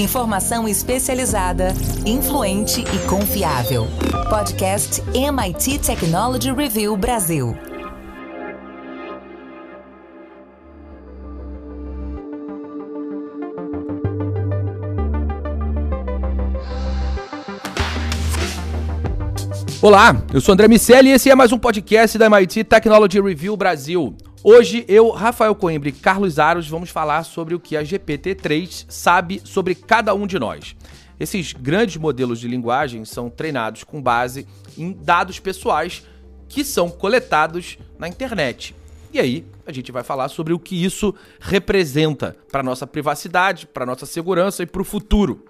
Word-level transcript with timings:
Informação 0.00 0.66
especializada, 0.66 1.74
influente 2.06 2.80
e 2.80 3.06
confiável. 3.06 3.86
Podcast 4.30 5.02
MIT 5.14 5.78
Technology 5.80 6.50
Review 6.50 6.96
Brasil. 6.96 7.54
Olá, 19.82 20.22
eu 20.32 20.40
sou 20.40 20.54
André 20.54 20.66
Miceli 20.66 21.10
e 21.10 21.12
esse 21.12 21.28
é 21.28 21.34
mais 21.34 21.52
um 21.52 21.58
podcast 21.58 22.16
da 22.16 22.24
MIT 22.24 22.64
Technology 22.64 23.20
Review 23.20 23.54
Brasil. 23.54 24.16
Hoje 24.42 24.86
eu, 24.88 25.10
Rafael 25.10 25.54
Coimbra 25.54 25.90
e 25.90 25.92
Carlos 25.92 26.38
Aros 26.38 26.66
vamos 26.66 26.88
falar 26.88 27.24
sobre 27.24 27.54
o 27.54 27.60
que 27.60 27.76
a 27.76 27.82
GPT-3 27.82 28.86
sabe 28.88 29.42
sobre 29.44 29.74
cada 29.74 30.14
um 30.14 30.26
de 30.26 30.38
nós. 30.38 30.74
Esses 31.18 31.52
grandes 31.52 31.98
modelos 31.98 32.40
de 32.40 32.48
linguagem 32.48 33.04
são 33.04 33.28
treinados 33.28 33.84
com 33.84 34.00
base 34.00 34.46
em 34.78 34.92
dados 34.92 35.38
pessoais 35.38 36.02
que 36.48 36.64
são 36.64 36.88
coletados 36.88 37.76
na 37.98 38.08
internet. 38.08 38.74
E 39.12 39.20
aí, 39.20 39.44
a 39.66 39.72
gente 39.72 39.92
vai 39.92 40.02
falar 40.02 40.30
sobre 40.30 40.54
o 40.54 40.58
que 40.58 40.82
isso 40.82 41.14
representa 41.38 42.34
para 42.50 42.62
nossa 42.62 42.86
privacidade, 42.86 43.66
para 43.66 43.84
nossa 43.84 44.06
segurança 44.06 44.62
e 44.62 44.66
para 44.66 44.80
o 44.80 44.86
futuro. 44.86 45.44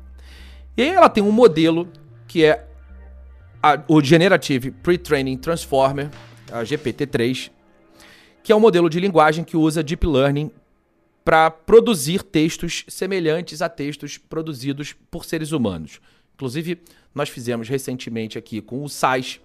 E 0.77 0.83
aí 0.83 0.89
ela 0.89 1.09
tem 1.09 1.23
um 1.23 1.33
modelo 1.33 1.89
que 2.37 2.45
é 2.45 2.69
a, 3.63 3.83
o 3.89 3.99
Generative 4.03 4.71
Pre-Training 4.71 5.39
Transformer, 5.39 6.11
a 6.53 6.63
GPT-3, 6.63 7.51
que 8.43 8.53
é 8.53 8.55
um 8.55 8.61
modelo 8.61 8.91
de 8.91 9.01
linguagem 9.01 9.43
que 9.43 9.57
usa 9.57 9.83
Deep 9.83 10.07
Learning 10.07 10.51
para 11.25 11.51
produzir 11.51 12.23
textos 12.23 12.85
semelhantes 12.89 13.63
a 13.63 13.71
textos 13.71 14.19
produzidos 14.19 14.95
por 15.11 15.25
seres 15.25 15.51
humanos. 15.51 15.99
Inclusive, 16.35 16.83
nós 17.15 17.31
fizemos 17.31 17.71
recentemente 17.71 18.37
aqui 18.37 18.61
com 18.61 18.85
o 18.85 18.89
SAIS 18.91 19.41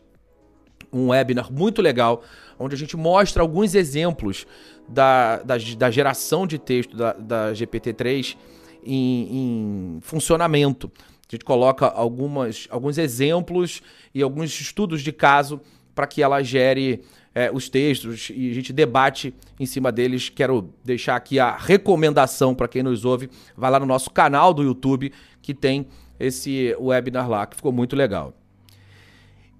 um 0.92 1.12
webinar 1.12 1.50
muito 1.50 1.82
legal, 1.82 2.26
onde 2.60 2.76
a 2.76 2.78
gente 2.78 2.98
mostra 2.98 3.42
alguns 3.42 3.74
exemplos 3.74 4.46
da, 4.86 5.38
da, 5.38 5.56
da 5.78 5.90
geração 5.90 6.46
de 6.46 6.60
texto 6.60 6.98
da, 6.98 7.14
da 7.14 7.54
GPT-3 7.54 8.36
em, 8.84 9.96
em 9.96 10.00
funcionamento. 10.02 10.92
A 11.32 11.36
gente 11.36 11.46
coloca 11.46 11.88
algumas, 11.88 12.68
alguns 12.70 12.98
exemplos 12.98 13.82
e 14.14 14.22
alguns 14.22 14.60
estudos 14.60 15.02
de 15.02 15.14
caso 15.14 15.62
para 15.96 16.06
que 16.06 16.22
ela 16.22 16.44
gere 16.44 17.06
é, 17.34 17.50
os 17.50 17.70
textos 17.70 18.30
e 18.36 18.52
a 18.52 18.54
gente 18.54 18.74
debate 18.74 19.34
em 19.58 19.66
cima 19.66 19.94
deles. 19.94 20.28
Quero 20.28 20.74
deixar 20.84 21.16
aqui 21.16 21.40
a 21.40 21.56
recomendação 21.56 22.54
para 22.54 22.68
quem 22.68 22.84
nos 22.84 23.06
ouve. 23.06 23.30
Vai 23.56 23.72
lá 23.72 23.80
no 23.80 23.86
nosso 23.86 24.12
canal 24.12 24.54
do 24.54 24.62
YouTube 24.62 25.14
que 25.42 25.54
tem 25.54 25.88
esse 26.20 26.76
webinar 26.78 27.30
lá, 27.30 27.48
que 27.48 27.56
ficou 27.56 27.72
muito 27.72 27.96
legal. 27.96 28.34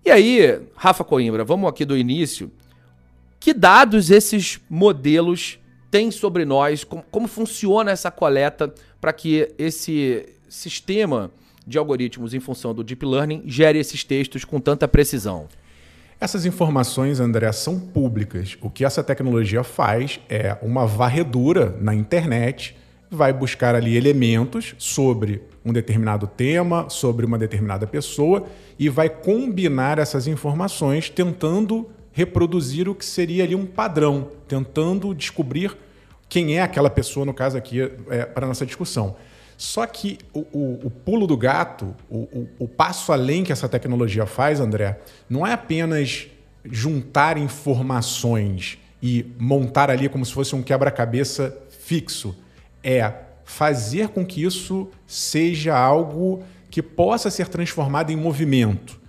E 0.04 0.12
aí, 0.12 0.62
Rafa 0.76 1.06
Coimbra, 1.06 1.46
vamos 1.46 1.70
aqui 1.70 1.86
do 1.86 1.96
início. 1.96 2.52
Que 3.40 3.54
dados 3.54 4.12
esses 4.12 4.60
modelos 4.70 5.58
têm 5.90 6.12
sobre 6.12 6.44
nós? 6.44 6.84
Como, 6.84 7.02
como 7.10 7.30
funciona 7.30 7.92
essa 7.92 8.12
coleta 8.12 8.74
para 9.00 9.14
que 9.14 9.54
esse 9.58 10.28
sistema 10.50 11.32
de 11.66 11.78
algoritmos 11.78 12.34
em 12.34 12.40
função 12.40 12.74
do 12.74 12.84
Deep 12.84 13.06
Learning 13.06 13.44
gere 13.46 13.80
esses 13.80 14.04
textos 14.04 14.44
com 14.44 14.60
tanta 14.60 14.88
precisão? 14.88 15.48
Essas 16.20 16.46
informações, 16.46 17.20
André, 17.20 17.52
são 17.52 17.80
públicas. 17.80 18.56
O 18.62 18.70
que 18.70 18.86
essa 18.86 19.04
tecnologia 19.04 19.64
faz 19.64 20.20
é 20.30 20.56
uma 20.62 20.86
varredura 20.86 21.76
na 21.82 21.96
internet, 21.96 22.78
vai 23.10 23.34
buscar 23.34 23.74
ali 23.74 23.98
elementos 23.98 24.76
sobre 24.78 25.42
um 25.66 25.74
determinado 25.74 26.28
tema, 26.28 26.90
sobre 26.90 27.26
uma 27.26 27.38
determinada 27.38 27.88
pessoa 27.88 28.46
e 28.78 28.88
vai 28.88 29.10
combinar 29.10 30.00
essas 30.00 30.28
informações 30.28 31.10
tentando 31.10 31.90
reproduzir 32.12 32.88
o 32.88 32.96
que 32.96 33.06
seria 33.06 33.44
ali 33.44 33.56
um 33.56 33.66
padrão, 33.66 34.30
tentando 34.48 35.14
descobrir 35.14 35.76
quem 36.30 36.58
é 36.58 36.62
aquela 36.62 36.90
pessoa, 36.90 37.26
no 37.26 37.34
caso 37.34 37.58
aqui, 37.58 37.82
é, 38.10 38.26
para 38.26 38.48
nossa 38.48 38.66
discussão. 38.66 39.16
Só 39.62 39.86
que 39.86 40.18
o, 40.34 40.40
o, 40.52 40.88
o 40.88 40.90
pulo 40.90 41.28
do 41.28 41.38
gato, 41.38 41.96
o, 42.10 42.48
o, 42.58 42.68
passo 42.68 43.12
além 43.12 43.44
que 43.44 43.52
essa 43.52 43.70
tecnologia 43.70 44.26
faz, 44.26 44.60
André, 44.60 45.00
não 45.30 45.46
é 45.46 45.54
apenas 45.54 46.28
juntar 46.66 47.38
informações 47.38 48.80
e 49.04 49.24
montar 49.38 49.92
ali 49.92 50.10
como 50.10 50.26
se 50.26 50.34
fosse 50.34 50.56
um 50.56 50.64
quebra-cabeça 50.64 51.56
fixo. 51.80 52.36
É 52.84 53.14
fazer 53.46 54.08
com 54.08 54.26
que 54.26 54.44
isso 54.44 54.90
seja 55.06 55.78
algo 55.78 56.44
que 56.72 56.82
possa 56.82 57.30
ser 57.30 57.48
transformado 57.48 58.10
em 58.10 58.16
movimento. 58.16 59.00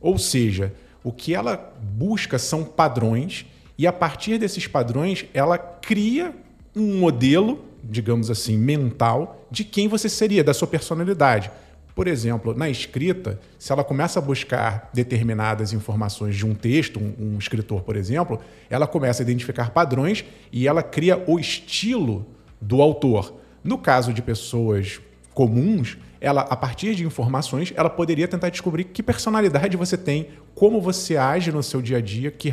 Ou 0.00 0.18
seja, 0.18 0.74
o 1.04 1.12
que 1.12 1.36
ela 1.36 1.72
busca 1.80 2.36
são 2.36 2.64
padrões 2.64 3.46
e 3.78 3.86
a 3.86 3.92
partir 3.92 4.38
desses 4.38 4.66
padrões 4.66 5.26
ela 5.32 5.56
cria 5.56 6.34
um 6.74 6.98
modelo, 6.98 7.64
digamos 7.82 8.30
assim, 8.30 8.56
mental 8.56 9.46
de 9.50 9.64
quem 9.64 9.88
você 9.88 10.08
seria, 10.08 10.44
da 10.44 10.54
sua 10.54 10.68
personalidade. 10.68 11.50
Por 11.94 12.06
exemplo, 12.06 12.54
na 12.54 12.68
escrita, 12.68 13.38
se 13.58 13.72
ela 13.72 13.84
começa 13.84 14.18
a 14.18 14.22
buscar 14.22 14.88
determinadas 14.92 15.72
informações 15.72 16.36
de 16.36 16.46
um 16.46 16.54
texto, 16.54 16.98
um, 16.98 17.34
um 17.34 17.38
escritor, 17.38 17.82
por 17.82 17.96
exemplo, 17.96 18.40
ela 18.68 18.86
começa 18.86 19.22
a 19.22 19.24
identificar 19.24 19.70
padrões 19.70 20.24
e 20.52 20.66
ela 20.66 20.82
cria 20.82 21.22
o 21.26 21.38
estilo 21.38 22.26
do 22.60 22.80
autor. 22.80 23.34
No 23.62 23.76
caso 23.76 24.12
de 24.12 24.22
pessoas 24.22 25.00
comuns, 25.34 25.98
ela, 26.20 26.42
a 26.42 26.56
partir 26.56 26.94
de 26.94 27.04
informações, 27.04 27.72
ela 27.74 27.88
poderia 27.88 28.28
tentar 28.28 28.50
descobrir 28.50 28.84
que 28.84 29.02
personalidade 29.02 29.76
você 29.76 29.96
tem, 29.96 30.28
como 30.54 30.80
você 30.80 31.16
age 31.16 31.50
no 31.50 31.62
seu 31.62 31.80
dia 31.80 31.96
a 31.96 32.00
dia, 32.00 32.30
que, 32.30 32.52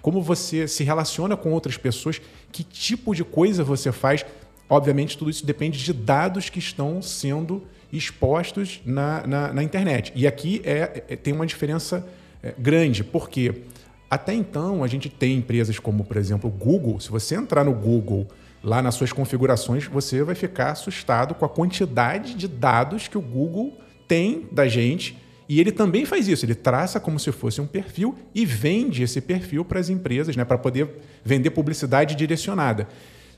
como 0.00 0.22
você 0.22 0.66
se 0.66 0.82
relaciona 0.82 1.36
com 1.36 1.52
outras 1.52 1.76
pessoas, 1.76 2.20
que 2.50 2.64
tipo 2.64 3.14
de 3.14 3.22
coisa 3.22 3.62
você 3.62 3.92
faz. 3.92 4.24
Obviamente, 4.72 5.18
tudo 5.18 5.30
isso 5.30 5.44
depende 5.44 5.84
de 5.84 5.92
dados 5.92 6.48
que 6.48 6.58
estão 6.58 7.02
sendo 7.02 7.62
expostos 7.92 8.80
na, 8.86 9.26
na, 9.26 9.52
na 9.52 9.62
internet. 9.62 10.10
E 10.16 10.26
aqui 10.26 10.62
é, 10.64 11.04
é, 11.10 11.14
tem 11.14 11.34
uma 11.34 11.44
diferença 11.44 12.08
é, 12.42 12.54
grande, 12.58 13.04
porque 13.04 13.64
até 14.08 14.32
então 14.32 14.82
a 14.82 14.86
gente 14.86 15.10
tem 15.10 15.36
empresas 15.36 15.78
como, 15.78 16.04
por 16.04 16.16
exemplo, 16.16 16.48
o 16.48 16.50
Google. 16.50 16.98
Se 17.00 17.10
você 17.10 17.34
entrar 17.34 17.64
no 17.64 17.74
Google 17.74 18.26
lá 18.64 18.80
nas 18.80 18.94
suas 18.94 19.12
configurações, 19.12 19.84
você 19.84 20.22
vai 20.22 20.34
ficar 20.34 20.70
assustado 20.70 21.34
com 21.34 21.44
a 21.44 21.50
quantidade 21.50 22.32
de 22.32 22.48
dados 22.48 23.08
que 23.08 23.18
o 23.18 23.20
Google 23.20 23.78
tem 24.08 24.48
da 24.50 24.66
gente. 24.66 25.18
E 25.46 25.60
ele 25.60 25.70
também 25.70 26.06
faz 26.06 26.28
isso, 26.28 26.46
ele 26.46 26.54
traça 26.54 26.98
como 26.98 27.20
se 27.20 27.30
fosse 27.30 27.60
um 27.60 27.66
perfil 27.66 28.16
e 28.34 28.46
vende 28.46 29.02
esse 29.02 29.20
perfil 29.20 29.66
para 29.66 29.78
as 29.78 29.90
empresas, 29.90 30.34
né, 30.34 30.46
para 30.46 30.56
poder 30.56 30.88
vender 31.22 31.50
publicidade 31.50 32.14
direcionada. 32.14 32.88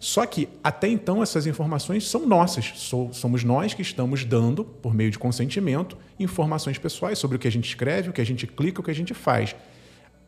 Só 0.05 0.27
que 0.27 0.51
até 0.63 0.87
então 0.87 1.23
essas 1.23 1.47
informações 1.47 2.07
são 2.07 2.27
nossas, 2.27 2.75
somos 3.11 3.43
nós 3.43 3.73
que 3.73 3.81
estamos 3.81 4.23
dando, 4.23 4.63
por 4.63 4.93
meio 4.93 5.11
de 5.11 5.19
consentimento, 5.19 5.97
informações 6.21 6.77
pessoais 6.77 7.19
sobre 7.19 7.39
o 7.39 7.41
que 7.41 7.49
a 7.49 7.51
gente 7.51 7.67
escreve, 7.67 8.11
o 8.11 8.13
que 8.13 8.21
a 8.21 8.27
gente 8.27 8.47
clica, 8.47 8.83
o 8.83 8.85
que 8.85 8.91
a 8.91 8.95
gente 8.95 9.15
faz. 9.15 9.57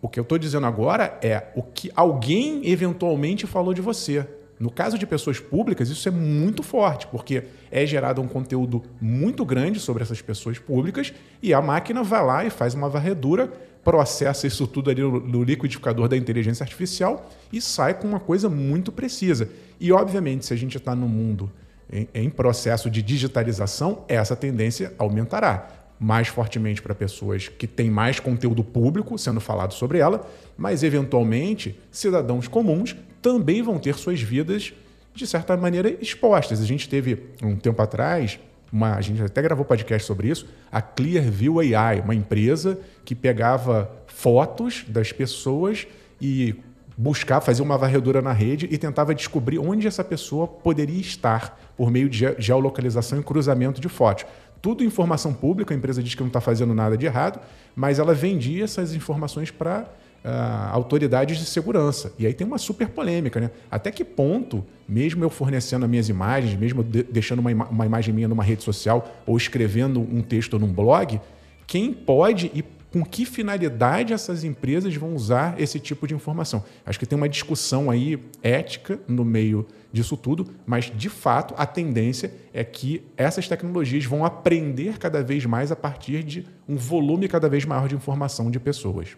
O 0.00 0.08
que 0.08 0.18
eu 0.18 0.22
estou 0.22 0.38
dizendo 0.38 0.66
agora 0.66 1.18
é 1.22 1.48
o 1.54 1.62
que 1.62 1.92
alguém 1.94 2.66
eventualmente 2.66 3.46
falou 3.46 3.74
de 3.74 3.82
você. 3.82 4.26
No 4.58 4.70
caso 4.70 4.96
de 4.96 5.06
pessoas 5.06 5.38
públicas, 5.38 5.90
isso 5.90 6.08
é 6.08 6.10
muito 6.10 6.62
forte, 6.62 7.06
porque 7.08 7.44
é 7.70 7.84
gerado 7.84 8.22
um 8.22 8.26
conteúdo 8.26 8.82
muito 8.98 9.44
grande 9.44 9.78
sobre 9.78 10.02
essas 10.02 10.22
pessoas 10.22 10.58
públicas 10.58 11.12
e 11.42 11.52
a 11.52 11.60
máquina 11.60 12.02
vai 12.02 12.24
lá 12.24 12.44
e 12.46 12.48
faz 12.48 12.72
uma 12.72 12.88
varredura, 12.88 13.52
processa 13.86 14.48
isso 14.48 14.66
tudo 14.66 14.90
ali 14.90 15.00
no 15.00 15.44
liquidificador 15.44 16.08
da 16.08 16.16
inteligência 16.16 16.64
artificial 16.64 17.30
e 17.52 17.60
sai 17.60 17.94
com 17.94 18.08
uma 18.08 18.18
coisa 18.18 18.48
muito 18.48 18.90
precisa. 18.90 19.48
E, 19.78 19.92
obviamente, 19.92 20.44
se 20.44 20.52
a 20.52 20.56
gente 20.56 20.76
está 20.76 20.92
no 20.92 21.08
mundo 21.08 21.48
em, 21.92 22.08
em 22.12 22.28
processo 22.28 22.90
de 22.90 23.00
digitalização, 23.00 24.04
essa 24.08 24.34
tendência 24.34 24.92
aumentará. 24.98 25.68
mais 25.98 26.28
fortemente 26.28 26.82
para 26.82 26.94
pessoas 26.94 27.48
que 27.48 27.66
têm 27.66 27.88
mais 27.90 28.20
conteúdo 28.20 28.62
público 28.62 29.16
sendo 29.16 29.40
falado 29.40 29.72
sobre 29.72 29.98
ela, 29.98 30.28
mas 30.56 30.82
eventualmente 30.82 31.78
cidadãos 31.90 32.48
comuns 32.48 32.94
também 33.22 33.62
vão 33.62 33.78
ter 33.78 33.94
suas 33.94 34.20
vidas 34.20 34.74
de 35.14 35.26
certa 35.26 35.56
maneira 35.56 35.88
expostas. 36.00 36.60
A 36.60 36.66
gente 36.66 36.88
teve 36.88 37.30
um 37.42 37.56
tempo 37.56 37.80
atrás, 37.80 38.38
uma, 38.76 38.94
a 38.94 39.00
gente 39.00 39.22
até 39.22 39.40
gravou 39.40 39.64
podcast 39.64 40.06
sobre 40.06 40.28
isso, 40.28 40.46
a 40.70 40.82
Clearview 40.82 41.60
AI, 41.60 42.00
uma 42.00 42.14
empresa 42.14 42.78
que 43.04 43.14
pegava 43.14 43.90
fotos 44.06 44.84
das 44.86 45.12
pessoas 45.12 45.86
e 46.20 46.54
buscar, 46.96 47.40
fazer 47.40 47.62
uma 47.62 47.78
varredura 47.78 48.20
na 48.20 48.32
rede 48.32 48.68
e 48.70 48.76
tentava 48.76 49.14
descobrir 49.14 49.58
onde 49.58 49.86
essa 49.86 50.04
pessoa 50.04 50.46
poderia 50.46 51.00
estar 51.00 51.58
por 51.76 51.90
meio 51.90 52.08
de 52.08 52.34
geolocalização 52.38 53.18
e 53.18 53.22
cruzamento 53.22 53.80
de 53.80 53.88
fotos. 53.88 54.26
Tudo 54.60 54.84
informação 54.84 55.32
pública, 55.32 55.72
a 55.72 55.76
empresa 55.76 56.02
diz 56.02 56.14
que 56.14 56.20
não 56.20 56.28
está 56.28 56.40
fazendo 56.40 56.74
nada 56.74 56.96
de 56.96 57.06
errado, 57.06 57.40
mas 57.74 57.98
ela 57.98 58.14
vendia 58.14 58.64
essas 58.64 58.94
informações 58.94 59.50
para 59.50 59.86
uh, 60.26 60.72
autoridades 60.72 61.38
de 61.38 61.46
segurança. 61.46 62.12
E 62.18 62.26
aí 62.26 62.34
tem 62.34 62.46
uma 62.46 62.58
super 62.58 62.88
polêmica, 62.88 63.40
né? 63.40 63.50
Até 63.70 63.92
que 63.92 64.04
ponto, 64.04 64.66
mesmo 64.88 65.22
eu 65.22 65.30
fornecendo 65.30 65.84
as 65.84 65.90
minhas 65.90 66.08
imagens, 66.08 66.58
mesmo 66.58 66.82
de 66.82 67.04
deixando 67.04 67.38
uma, 67.38 67.52
ima 67.52 67.68
uma 67.68 67.86
imagem 67.86 68.12
minha 68.12 68.26
numa 68.26 68.42
rede 68.42 68.64
social 68.64 69.08
ou 69.24 69.36
escrevendo 69.36 70.00
um 70.00 70.20
texto 70.20 70.58
num 70.58 70.72
blog, 70.72 71.20
quem 71.66 71.92
pode 71.92 72.50
e 72.52 72.64
com 72.92 73.04
que 73.04 73.26
finalidade 73.26 74.12
essas 74.12 74.42
empresas 74.42 74.94
vão 74.94 75.14
usar 75.14 75.60
esse 75.60 75.78
tipo 75.78 76.06
de 76.06 76.14
informação. 76.14 76.64
Acho 76.84 76.98
que 76.98 77.04
tem 77.06 77.16
uma 77.16 77.28
discussão 77.28 77.90
aí 77.90 78.18
ética 78.42 78.98
no 79.06 79.24
meio 79.24 79.66
disso 79.92 80.16
tudo, 80.16 80.46
mas 80.64 80.90
de 80.94 81.08
fato 81.08 81.54
a 81.58 81.66
tendência 81.66 82.32
é 82.54 82.64
que 82.64 83.02
essas 83.16 83.48
tecnologias 83.48 84.04
vão 84.04 84.24
aprender 84.24 84.98
cada 84.98 85.22
vez 85.22 85.44
mais 85.44 85.70
a 85.70 85.76
partir 85.76 86.22
de 86.22 86.46
um 86.68 86.76
volume 86.76 87.28
cada 87.28 87.48
vez 87.48 87.64
maior 87.64 87.88
de 87.88 87.94
informação 87.94 88.50
de 88.50 88.58
pessoas. 88.58 89.16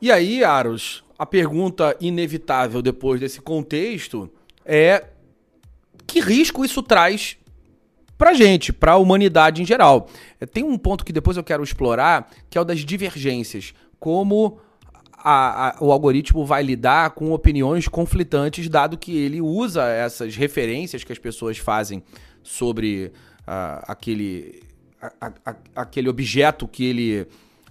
E 0.00 0.10
aí, 0.10 0.42
Aros, 0.42 1.04
a 1.18 1.26
pergunta 1.26 1.94
inevitável 2.00 2.80
depois 2.80 3.20
desse 3.20 3.40
contexto 3.40 4.30
é 4.64 5.04
que 6.06 6.20
risco 6.20 6.64
isso 6.64 6.82
traz 6.82 7.36
pra 8.16 8.32
gente, 8.32 8.72
pra 8.72 8.96
humanidade 8.96 9.62
em 9.62 9.64
geral. 9.64 10.08
É, 10.40 10.46
tem 10.46 10.64
um 10.64 10.78
ponto 10.78 11.04
que 11.04 11.12
depois 11.12 11.36
eu 11.36 11.44
quero 11.44 11.62
explorar, 11.62 12.30
que 12.48 12.56
é 12.56 12.60
o 12.60 12.64
das 12.64 12.80
divergências. 12.80 13.74
Como 13.98 14.58
a, 15.12 15.68
a, 15.68 15.84
o 15.84 15.92
algoritmo 15.92 16.44
vai 16.44 16.62
lidar 16.62 17.10
com 17.10 17.32
opiniões 17.32 17.86
conflitantes, 17.86 18.68
dado 18.68 18.96
que 18.96 19.16
ele 19.16 19.40
usa 19.40 19.86
essas 19.86 20.34
referências 20.36 21.04
que 21.04 21.12
as 21.12 21.18
pessoas 21.18 21.58
fazem 21.58 22.02
sobre 22.42 23.12
uh, 23.40 23.84
aquele, 23.86 24.62
a, 25.20 25.54
aquele 25.76 26.08
objeto 26.08 26.66
que 26.66 26.84
ele 26.84 27.26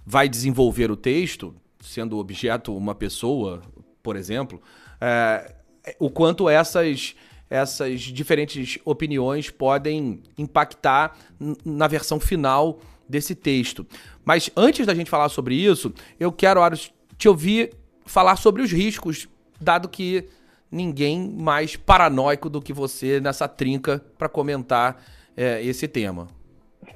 vai 0.06 0.30
desenvolver 0.30 0.92
o 0.92 0.96
texto, 0.96 1.56
sendo 1.80 2.18
objeto 2.18 2.76
uma 2.76 2.96
pessoa, 2.96 3.62
por 4.04 4.16
exemplo, 4.16 4.62
uh, 4.96 5.54
o 6.00 6.10
quanto 6.10 6.50
essas 6.50 7.16
essas 7.50 8.02
diferentes 8.02 8.78
opiniões 8.86 9.50
podem 9.50 10.22
impactar 10.38 11.18
na 11.66 11.88
versão 11.88 12.20
final 12.20 12.80
desse 13.08 13.34
texto. 13.34 13.88
Mas 14.24 14.52
antes 14.56 14.86
da 14.86 14.94
gente 14.94 15.10
falar 15.10 15.30
sobre 15.30 15.56
isso, 15.56 15.92
eu 16.20 16.32
quero 16.32 16.62
Aros, 16.62 16.94
te 17.18 17.28
ouvir 17.28 17.74
falar 18.06 18.36
sobre 18.36 18.62
os 18.62 18.72
riscos, 18.72 19.28
dado 19.60 19.90
que 19.90 20.26
ninguém 20.72 21.28
mais 21.28 21.76
paranoico 21.76 22.50
do 22.50 22.62
que 22.62 22.72
você 22.72 23.20
nessa 23.20 23.48
trinca 23.48 24.04
para 24.18 24.30
comentar 24.30 25.02
é, 25.36 25.64
esse 25.64 25.88
tema. 25.88 26.28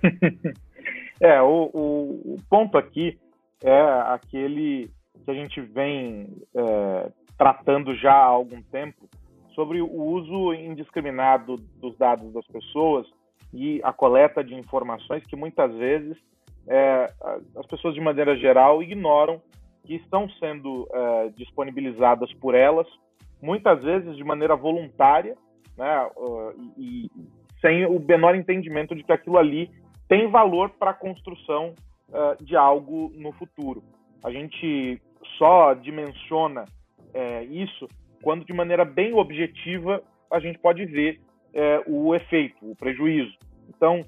é, 1.20 1.42
o, 1.42 1.72
o, 1.74 2.34
o, 2.34 2.38
ponto 2.50 2.78
aqui 2.78 3.18
é 3.64 3.82
aquele 4.14 4.92
que 5.24 5.32
a 5.32 5.34
gente 5.34 5.62
vem 5.62 6.28
é, 6.54 7.12
tratando 7.38 7.96
já 7.96 8.14
há 8.14 8.26
algum 8.26 8.62
tempo, 8.62 9.10
sobre 9.56 9.82
o 9.82 10.02
uso 10.02 10.54
indiscriminado 10.54 11.56
dos 11.80 11.98
dados 11.98 12.32
das 12.34 12.46
pessoas 12.48 13.08
e 13.54 13.80
a 13.84 13.94
coleta 13.94 14.44
de 14.44 14.56
informações 14.56 15.24
que 15.26 15.36
muitas 15.36 15.74
vezes 15.76 16.18
é, 16.68 17.12
as 17.56 17.66
pessoas 17.68 17.94
de 17.94 18.02
maneira 18.02 18.36
geral 18.36 18.82
ignoram 18.82 19.42
que 19.84 19.96
estão 19.96 20.30
sendo 20.40 20.88
é, 20.92 21.30
disponibilizadas 21.38 22.32
por 22.34 22.56
elas, 22.56 22.88
muitas 23.42 23.84
vezes 23.84 24.16
de 24.16 24.24
maneira 24.24 24.56
voluntária, 24.56 25.36
né, 25.78 26.10
e, 26.78 27.06
e 27.06 27.12
sem 27.62 27.86
o 27.86 28.00
menor 28.00 28.36
entendimento 28.36 28.96
de 28.96 29.04
que 29.04 29.12
aquilo 29.12 29.38
ali 29.38 29.70
tem 30.08 30.30
valor 30.30 30.70
para 30.72 30.92
a 30.92 30.96
construção 30.96 31.74
uh, 32.14 32.44
de 32.44 32.56
algo 32.56 33.12
no 33.16 33.34
futuro. 33.34 33.84
A 34.24 34.32
gente 34.32 35.02
só 35.38 35.74
dimensiona 35.74 36.66
é, 37.14 37.44
isso 37.44 37.88
quando 38.22 38.46
de 38.46 38.54
maneira 38.54 38.86
bem 38.86 39.14
objetiva 39.14 40.02
a 40.32 40.40
gente 40.40 40.58
pode 40.58 40.86
ver 40.86 41.20
é, 41.54 41.84
o 41.86 42.16
efeito, 42.16 42.58
o 42.62 42.76
prejuízo. 42.76 43.38
Então, 43.70 44.04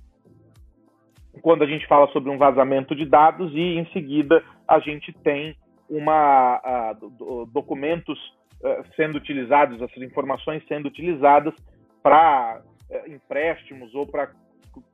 quando 1.41 1.63
a 1.63 1.67
gente 1.67 1.85
fala 1.87 2.07
sobre 2.11 2.31
um 2.31 2.37
vazamento 2.37 2.95
de 2.95 3.05
dados 3.05 3.51
e 3.53 3.77
em 3.77 3.85
seguida 3.91 4.43
a 4.67 4.79
gente 4.79 5.11
tem 5.13 5.55
uma 5.89 6.59
a, 6.63 6.93
do, 6.93 7.45
documentos 7.45 8.17
é, 8.63 8.83
sendo 8.95 9.17
utilizados, 9.17 9.81
essas 9.81 10.01
informações 10.01 10.65
sendo 10.67 10.87
utilizadas 10.87 11.53
para 12.01 12.61
é, 12.89 13.09
empréstimos 13.09 13.93
ou 13.93 14.07
para 14.07 14.31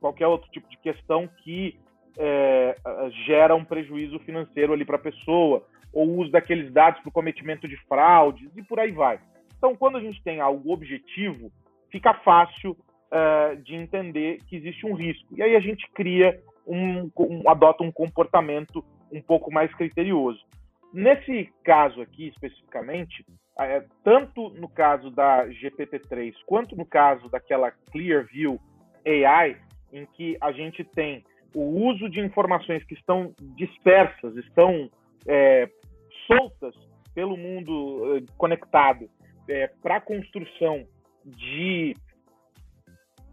qualquer 0.00 0.26
outro 0.26 0.50
tipo 0.50 0.68
de 0.68 0.76
questão 0.78 1.28
que 1.42 1.78
é, 2.18 2.76
gera 3.26 3.54
um 3.54 3.64
prejuízo 3.64 4.18
financeiro 4.20 4.72
ali 4.72 4.84
para 4.84 4.96
a 4.96 5.00
pessoa 5.00 5.64
ou 5.92 6.08
uso 6.18 6.30
daqueles 6.30 6.72
dados 6.72 7.00
para 7.00 7.08
o 7.08 7.12
cometimento 7.12 7.68
de 7.68 7.76
fraudes 7.86 8.50
e 8.56 8.62
por 8.62 8.80
aí 8.80 8.90
vai. 8.90 9.20
Então, 9.58 9.76
quando 9.76 9.98
a 9.98 10.00
gente 10.00 10.22
tem 10.22 10.40
algo 10.40 10.72
objetivo, 10.72 11.52
fica 11.90 12.14
fácil 12.14 12.72
uh, 12.72 13.56
de 13.62 13.74
entender 13.74 14.38
que 14.48 14.56
existe 14.56 14.86
um 14.86 14.94
risco. 14.94 15.28
E 15.36 15.42
aí 15.42 15.54
a 15.54 15.60
gente 15.60 15.88
cria, 15.92 16.40
um, 16.66 17.10
um, 17.16 17.48
adota 17.48 17.84
um 17.84 17.92
comportamento 17.92 18.84
um 19.12 19.20
pouco 19.20 19.52
mais 19.52 19.72
criterioso. 19.74 20.40
Nesse 20.92 21.52
caso 21.62 22.00
aqui, 22.00 22.28
especificamente, 22.28 23.24
é, 23.58 23.84
tanto 24.02 24.50
no 24.50 24.68
caso 24.68 25.10
da 25.10 25.46
GPT-3 25.46 26.34
quanto 26.46 26.74
no 26.74 26.84
caso 26.84 27.28
daquela 27.28 27.70
Clearview 27.70 28.58
AI, 29.06 29.56
em 29.92 30.06
que 30.06 30.36
a 30.40 30.52
gente 30.52 30.82
tem 30.84 31.24
o 31.54 31.88
uso 31.88 32.08
de 32.08 32.20
informações 32.20 32.84
que 32.84 32.94
estão 32.94 33.34
dispersas, 33.56 34.36
estão 34.36 34.90
é, 35.26 35.68
soltas 36.26 36.74
pelo 37.14 37.36
mundo 37.36 38.16
eh, 38.16 38.22
conectado 38.38 39.08
é, 39.48 39.66
para 39.82 39.96
a 39.96 40.00
construção 40.00 40.86
de 41.24 41.94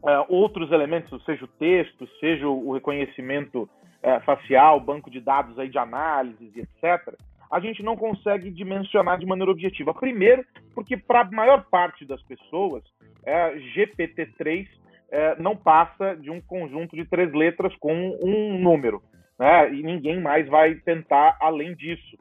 uh, 0.04 0.26
outros 0.28 0.72
elementos, 0.72 1.24
seja 1.24 1.46
o 1.46 1.48
texto, 1.48 2.08
seja 2.20 2.48
o 2.48 2.74
reconhecimento 2.74 3.64
uh, 3.64 4.22
facial, 4.26 4.80
banco 4.80 5.10
de 5.10 5.20
dados 5.20 5.58
aí 5.58 5.70
de 5.70 5.78
análises, 5.78 6.56
etc., 6.56 7.16
a 7.50 7.60
gente 7.60 7.82
não 7.82 7.96
consegue 7.96 8.52
dimensionar 8.52 9.18
de 9.18 9.26
maneira 9.26 9.52
objetiva. 9.52 9.92
Primeiro, 9.92 10.46
porque 10.76 10.96
para 10.96 11.22
a 11.22 11.32
maior 11.32 11.66
parte 11.66 12.06
das 12.06 12.22
pessoas, 12.22 12.84
é, 13.26 13.56
GPT-3 13.76 14.68
é, 15.12 15.39
não 15.39 15.56
passa 15.56 16.16
de 16.16 16.30
um 16.30 16.42
conjunto 16.42 16.96
de 16.96 17.06
três 17.06 17.32
letras 17.34 17.75
com 17.78 17.94
um 18.22 18.60
número. 18.60 19.01
Né? 19.38 19.74
E 19.74 19.84
ninguém 19.84 20.20
mais 20.20 20.48
vai 20.48 20.75
tentar 20.75 21.38
além 21.39 21.75
disso. 21.75 22.18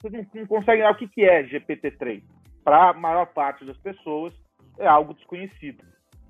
Vocês 0.00 0.12
não, 0.12 0.26
não 0.34 0.46
conseguem. 0.46 0.86
O 0.86 0.94
que, 0.94 1.08
que 1.08 1.24
é 1.24 1.42
GPT-3? 1.44 2.22
Para 2.64 2.90
a 2.90 2.94
maior 2.94 3.26
parte 3.26 3.64
das 3.64 3.76
pessoas, 3.78 4.32
é 4.78 4.86
algo 4.86 5.14
desconhecido. 5.14 5.84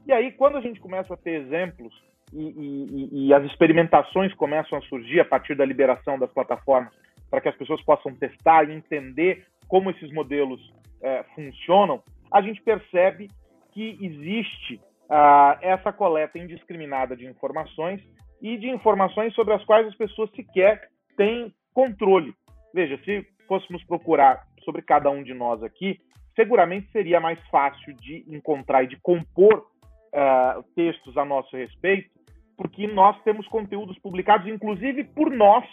E 0.07 0.13
aí, 0.13 0.33
quando 0.33 0.57
a 0.57 0.61
gente 0.61 0.81
começa 0.81 1.13
a 1.13 1.17
ter 1.17 1.43
exemplos 1.43 1.93
e, 2.33 2.43
e, 2.43 3.27
e 3.27 3.35
as 3.35 3.45
experimentações 3.45 4.33
começam 4.35 4.79
a 4.79 4.83
surgir 4.83 5.21
a 5.21 5.25
partir 5.25 5.55
da 5.55 5.65
liberação 5.65 6.19
das 6.19 6.33
plataformas 6.33 6.95
para 7.31 7.41
que 7.41 7.49
as 7.49 7.57
pessoas 7.57 7.83
possam 7.83 8.15
testar 8.15 8.65
e 8.65 8.73
entender 8.73 9.45
como 9.67 9.91
esses 9.91 10.11
modelos 10.13 10.73
é, 11.03 11.23
funcionam, 11.35 12.03
a 12.33 12.41
gente 12.41 12.63
percebe 12.63 13.29
que 13.73 13.99
existe 14.01 14.81
ah, 15.11 15.59
essa 15.63 15.93
coleta 15.93 16.39
indiscriminada 16.39 17.17
de 17.17 17.27
informações 17.27 18.01
e 18.43 18.57
de 18.57 18.69
informações 18.69 19.35
sobre 19.35 19.55
as 19.55 19.65
quais 19.65 19.87
as 19.87 19.95
pessoas 19.97 20.31
sequer 20.31 20.89
têm 21.17 21.53
controle. 21.73 22.35
Veja, 22.75 22.99
se 23.05 23.27
fôssemos 23.47 23.83
procurar 23.85 24.43
sobre 24.65 24.83
cada 24.83 25.11
um 25.11 25.23
de 25.23 25.35
nós 25.35 25.63
aqui, 25.63 25.99
seguramente 26.37 26.91
seria 26.93 27.19
mais 27.21 27.41
fácil 27.49 27.95
de 27.95 28.25
encontrar 28.29 28.85
e 28.85 28.89
de 28.89 29.01
compor 29.01 29.59
uh, 29.59 30.63
textos 30.77 31.17
a 31.17 31.25
nosso 31.25 31.57
respeito, 31.57 32.11
porque 32.57 32.87
nós 32.87 33.21
temos 33.23 33.47
conteúdos 33.49 33.99
publicados, 33.99 34.47
inclusive 34.47 35.05
por 35.05 35.31
nós, 35.31 35.65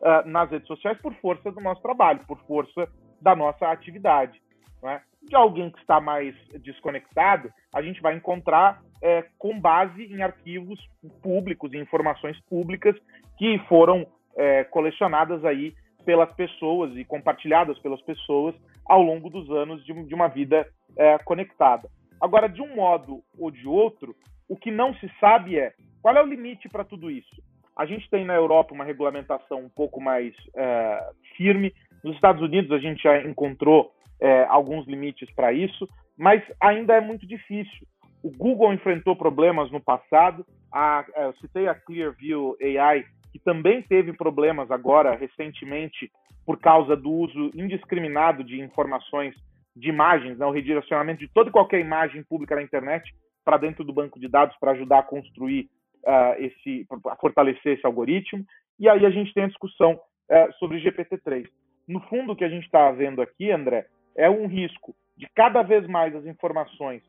uh, 0.00 0.28
nas 0.28 0.50
redes 0.50 0.66
sociais, 0.66 0.98
por 1.00 1.14
força 1.14 1.50
do 1.50 1.60
nosso 1.60 1.80
trabalho, 1.80 2.20
por 2.26 2.38
força 2.46 2.88
da 3.20 3.34
nossa 3.36 3.70
atividade. 3.70 4.40
Né? 4.82 5.00
De 5.22 5.36
alguém 5.36 5.70
que 5.70 5.78
está 5.78 6.00
mais 6.00 6.34
desconectado, 6.62 7.52
a 7.72 7.82
gente 7.82 8.00
vai 8.00 8.14
encontrar 8.14 8.82
é, 9.02 9.24
com 9.38 9.58
base 9.58 10.04
em 10.04 10.22
arquivos 10.22 10.78
públicos, 11.22 11.72
em 11.72 11.80
informações 11.80 12.38
públicas 12.48 12.96
que 13.38 13.58
foram 13.68 14.06
é, 14.36 14.64
colecionadas 14.64 15.44
aí 15.44 15.74
pelas 16.04 16.32
pessoas 16.34 16.96
e 16.96 17.04
compartilhadas 17.04 17.78
pelas 17.78 18.00
pessoas 18.02 18.54
ao 18.86 19.02
longo 19.02 19.30
dos 19.30 19.50
anos 19.50 19.84
de, 19.84 19.92
de 20.04 20.14
uma 20.14 20.28
vida 20.28 20.66
é, 20.96 21.18
conectada. 21.18 21.88
Agora, 22.20 22.48
de 22.48 22.60
um 22.60 22.74
modo 22.74 23.22
ou 23.38 23.50
de 23.50 23.66
outro, 23.66 24.14
o 24.48 24.56
que 24.56 24.70
não 24.70 24.94
se 24.94 25.10
sabe 25.20 25.58
é 25.58 25.72
qual 26.02 26.16
é 26.16 26.22
o 26.22 26.26
limite 26.26 26.68
para 26.68 26.84
tudo 26.84 27.10
isso. 27.10 27.42
A 27.76 27.86
gente 27.86 28.10
tem 28.10 28.24
na 28.24 28.34
Europa 28.34 28.74
uma 28.74 28.84
regulamentação 28.84 29.60
um 29.60 29.68
pouco 29.68 30.00
mais 30.00 30.34
é, 30.54 31.10
firme. 31.36 31.72
Nos 32.04 32.14
Estados 32.14 32.42
Unidos 32.42 32.72
a 32.72 32.78
gente 32.78 33.02
já 33.02 33.22
encontrou 33.22 33.92
é, 34.20 34.44
alguns 34.44 34.86
limites 34.86 35.30
para 35.34 35.52
isso, 35.52 35.88
mas 36.16 36.42
ainda 36.60 36.94
é 36.94 37.00
muito 37.00 37.26
difícil. 37.26 37.86
O 38.22 38.30
Google 38.30 38.74
enfrentou 38.74 39.16
problemas 39.16 39.70
no 39.70 39.80
passado. 39.80 40.44
A, 40.72 41.04
é, 41.14 41.24
eu 41.24 41.32
citei 41.34 41.66
a 41.66 41.74
Clearview 41.74 42.56
AI, 42.60 43.04
que 43.32 43.38
também 43.38 43.82
teve 43.82 44.12
problemas 44.12 44.70
agora, 44.70 45.16
recentemente, 45.16 46.10
por 46.44 46.58
causa 46.58 46.96
do 46.96 47.10
uso 47.10 47.50
indiscriminado 47.54 48.44
de 48.44 48.60
informações 48.60 49.34
de 49.74 49.88
imagens, 49.88 50.36
né, 50.38 50.44
o 50.44 50.50
redirecionamento 50.50 51.20
de 51.20 51.28
toda 51.28 51.48
e 51.48 51.52
qualquer 51.52 51.80
imagem 51.80 52.22
pública 52.24 52.56
na 52.56 52.62
internet 52.62 53.14
para 53.44 53.56
dentro 53.56 53.84
do 53.84 53.92
banco 53.92 54.18
de 54.18 54.28
dados 54.28 54.56
para 54.58 54.72
ajudar 54.72 54.98
a 54.98 55.04
construir 55.04 55.70
uh, 56.04 56.34
esse, 56.38 56.86
a 57.08 57.16
fortalecer 57.16 57.78
esse 57.78 57.86
algoritmo. 57.86 58.44
E 58.78 58.88
aí 58.88 59.06
a 59.06 59.10
gente 59.10 59.32
tem 59.32 59.44
a 59.44 59.48
discussão 59.48 59.92
uh, 59.94 60.52
sobre 60.58 60.80
GPT-3. 60.80 61.46
No 61.88 62.00
fundo, 62.02 62.32
o 62.32 62.36
que 62.36 62.44
a 62.44 62.48
gente 62.48 62.64
está 62.64 62.90
vendo 62.90 63.22
aqui, 63.22 63.50
André, 63.50 63.86
é 64.20 64.28
um 64.28 64.46
risco 64.46 64.94
de 65.16 65.26
cada 65.34 65.62
vez 65.62 65.86
mais 65.86 66.14
as 66.14 66.26
informações 66.26 67.02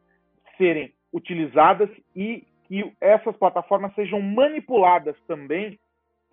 serem 0.57 0.93
utilizadas 1.11 1.89
e 2.15 2.47
que 2.63 2.89
essas 3.01 3.35
plataformas 3.35 3.93
sejam 3.95 4.21
manipuladas 4.21 5.17
também 5.27 5.77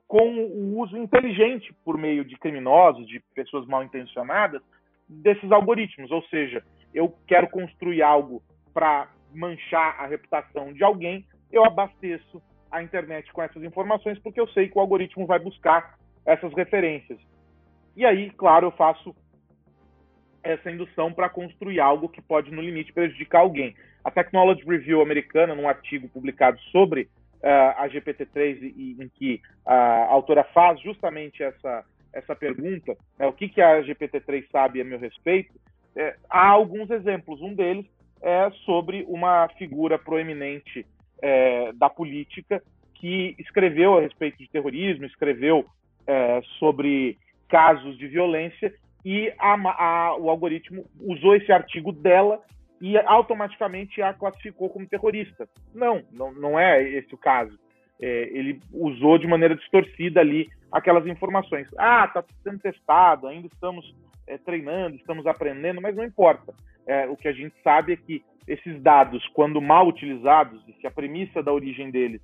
com 0.06 0.36
o 0.38 0.78
uso 0.78 0.96
inteligente 0.96 1.74
por 1.84 1.98
meio 1.98 2.24
de 2.24 2.38
criminosos, 2.38 3.08
de 3.08 3.20
pessoas 3.34 3.66
mal 3.66 3.82
intencionadas, 3.82 4.62
desses 5.08 5.50
algoritmos. 5.50 6.12
Ou 6.12 6.22
seja, 6.28 6.64
eu 6.94 7.12
quero 7.26 7.48
construir 7.48 8.02
algo 8.02 8.40
para 8.72 9.08
manchar 9.34 10.00
a 10.00 10.06
reputação 10.06 10.72
de 10.72 10.84
alguém, 10.84 11.26
eu 11.50 11.64
abasteço 11.64 12.40
a 12.70 12.82
internet 12.84 13.32
com 13.32 13.42
essas 13.42 13.64
informações 13.64 14.18
porque 14.20 14.40
eu 14.40 14.46
sei 14.48 14.68
que 14.68 14.78
o 14.78 14.80
algoritmo 14.80 15.26
vai 15.26 15.40
buscar 15.40 15.98
essas 16.24 16.52
referências. 16.54 17.18
E 17.96 18.06
aí, 18.06 18.30
claro, 18.30 18.68
eu 18.68 18.70
faço 18.70 19.14
essa 20.48 20.70
indução 20.70 21.12
para 21.12 21.28
construir 21.28 21.78
algo 21.78 22.08
que 22.08 22.22
pode, 22.22 22.50
no 22.50 22.62
limite, 22.62 22.92
prejudicar 22.92 23.40
alguém. 23.40 23.76
A 24.02 24.10
Technology 24.10 24.64
Review 24.64 25.02
americana, 25.02 25.54
num 25.54 25.68
artigo 25.68 26.08
publicado 26.08 26.58
sobre 26.72 27.02
uh, 27.42 27.76
a 27.76 27.86
GPT-3, 27.88 28.72
e, 28.74 28.96
em 28.98 29.08
que 29.08 29.42
a 29.66 30.06
autora 30.06 30.42
faz 30.54 30.80
justamente 30.80 31.42
essa, 31.42 31.84
essa 32.14 32.34
pergunta, 32.34 32.96
né, 33.18 33.26
o 33.26 33.32
que, 33.32 33.48
que 33.48 33.60
a 33.60 33.82
GPT-3 33.82 34.46
sabe 34.50 34.80
a 34.80 34.84
meu 34.84 34.98
respeito, 34.98 35.52
é, 35.94 36.16
há 36.30 36.48
alguns 36.48 36.90
exemplos. 36.90 37.42
Um 37.42 37.54
deles 37.54 37.84
é 38.22 38.50
sobre 38.64 39.04
uma 39.06 39.48
figura 39.58 39.98
proeminente 39.98 40.86
é, 41.20 41.72
da 41.72 41.90
política 41.90 42.62
que 42.94 43.36
escreveu 43.38 43.98
a 43.98 44.00
respeito 44.00 44.38
de 44.38 44.48
terrorismo, 44.48 45.04
escreveu 45.04 45.66
é, 46.06 46.40
sobre 46.58 47.18
casos 47.48 47.98
de 47.98 48.06
violência 48.08 48.72
e 49.10 49.32
a, 49.38 49.54
a, 49.54 50.16
o 50.18 50.28
algoritmo 50.28 50.84
usou 51.00 51.34
esse 51.34 51.50
artigo 51.50 51.92
dela 51.92 52.42
e 52.78 52.98
automaticamente 52.98 54.02
a 54.02 54.12
classificou 54.12 54.68
como 54.68 54.86
terrorista. 54.86 55.48
Não, 55.74 56.02
não, 56.12 56.30
não 56.30 56.60
é 56.60 56.82
esse 56.82 57.14
o 57.14 57.16
caso. 57.16 57.58
É, 57.98 58.06
ele 58.36 58.60
usou 58.70 59.16
de 59.16 59.26
maneira 59.26 59.56
distorcida 59.56 60.20
ali 60.20 60.46
aquelas 60.70 61.06
informações. 61.06 61.66
Ah, 61.78 62.04
está 62.04 62.22
sendo 62.42 62.58
testado, 62.58 63.26
ainda 63.26 63.46
estamos 63.46 63.96
é, 64.26 64.36
treinando, 64.36 64.96
estamos 64.96 65.26
aprendendo, 65.26 65.80
mas 65.80 65.96
não 65.96 66.04
importa. 66.04 66.52
É, 66.86 67.08
o 67.08 67.16
que 67.16 67.28
a 67.28 67.32
gente 67.32 67.54
sabe 67.64 67.94
é 67.94 67.96
que 67.96 68.22
esses 68.46 68.78
dados, 68.82 69.26
quando 69.28 69.58
mal 69.58 69.88
utilizados, 69.88 70.62
e 70.68 70.74
se 70.74 70.86
a 70.86 70.90
premissa 70.90 71.42
da 71.42 71.50
origem 71.50 71.90
deles 71.90 72.20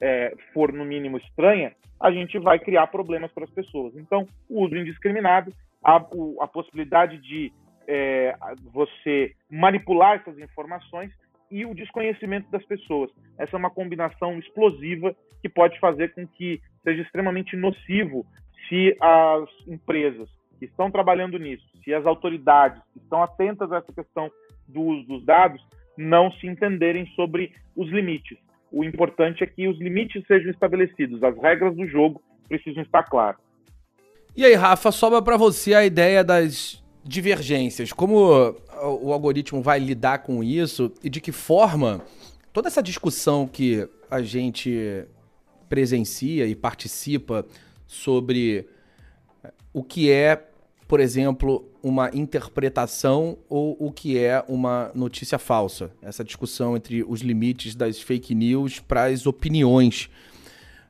é, 0.00 0.32
for 0.54 0.72
no 0.72 0.84
mínimo 0.84 1.16
estranha, 1.18 1.72
a 2.00 2.12
gente 2.12 2.38
vai 2.38 2.60
criar 2.60 2.86
problemas 2.86 3.32
para 3.32 3.42
as 3.42 3.50
pessoas. 3.50 3.96
Então, 3.96 4.24
o 4.48 4.62
uso 4.62 4.76
indiscriminado, 4.76 5.52
a, 5.82 5.96
a 5.96 6.46
possibilidade 6.46 7.18
de 7.18 7.52
é, 7.86 8.34
você 8.72 9.34
manipular 9.50 10.16
essas 10.16 10.38
informações 10.38 11.10
e 11.50 11.64
o 11.64 11.74
desconhecimento 11.74 12.50
das 12.50 12.64
pessoas. 12.64 13.10
Essa 13.38 13.56
é 13.56 13.58
uma 13.58 13.70
combinação 13.70 14.38
explosiva 14.38 15.16
que 15.40 15.48
pode 15.48 15.78
fazer 15.80 16.12
com 16.14 16.26
que 16.26 16.60
seja 16.82 17.02
extremamente 17.02 17.56
nocivo 17.56 18.26
se 18.68 18.96
as 19.00 19.48
empresas 19.66 20.28
que 20.58 20.66
estão 20.66 20.90
trabalhando 20.90 21.38
nisso, 21.38 21.64
se 21.82 21.94
as 21.94 22.04
autoridades 22.04 22.82
que 22.92 22.98
estão 22.98 23.22
atentas 23.22 23.72
a 23.72 23.78
essa 23.78 23.92
questão 23.92 24.30
do 24.66 24.82
uso 24.82 25.06
dos 25.06 25.24
dados, 25.24 25.64
não 25.96 26.30
se 26.32 26.46
entenderem 26.46 27.06
sobre 27.14 27.52
os 27.74 27.88
limites. 27.88 28.36
O 28.70 28.84
importante 28.84 29.42
é 29.42 29.46
que 29.46 29.66
os 29.66 29.78
limites 29.78 30.22
sejam 30.26 30.50
estabelecidos, 30.50 31.22
as 31.22 31.36
regras 31.38 31.74
do 31.74 31.86
jogo 31.86 32.20
precisam 32.48 32.82
estar 32.82 33.04
claras. 33.04 33.40
E 34.38 34.44
aí, 34.44 34.54
Rafa, 34.54 34.92
sobra 34.92 35.20
para 35.20 35.36
você 35.36 35.74
a 35.74 35.84
ideia 35.84 36.22
das 36.22 36.80
divergências. 37.02 37.92
Como 37.92 38.54
o 39.02 39.12
algoritmo 39.12 39.60
vai 39.60 39.80
lidar 39.80 40.18
com 40.18 40.44
isso 40.44 40.92
e 41.02 41.10
de 41.10 41.20
que 41.20 41.32
forma 41.32 42.00
toda 42.52 42.68
essa 42.68 42.80
discussão 42.80 43.48
que 43.48 43.88
a 44.08 44.22
gente 44.22 45.04
presencia 45.68 46.46
e 46.46 46.54
participa 46.54 47.44
sobre 47.84 48.68
o 49.72 49.82
que 49.82 50.08
é, 50.08 50.40
por 50.86 51.00
exemplo, 51.00 51.68
uma 51.82 52.08
interpretação 52.14 53.38
ou 53.48 53.76
o 53.80 53.90
que 53.90 54.16
é 54.16 54.44
uma 54.46 54.92
notícia 54.94 55.36
falsa. 55.40 55.90
Essa 56.00 56.22
discussão 56.22 56.76
entre 56.76 57.02
os 57.02 57.22
limites 57.22 57.74
das 57.74 58.00
fake 58.00 58.36
news 58.36 58.78
para 58.78 59.06
as 59.06 59.26
opiniões. 59.26 60.08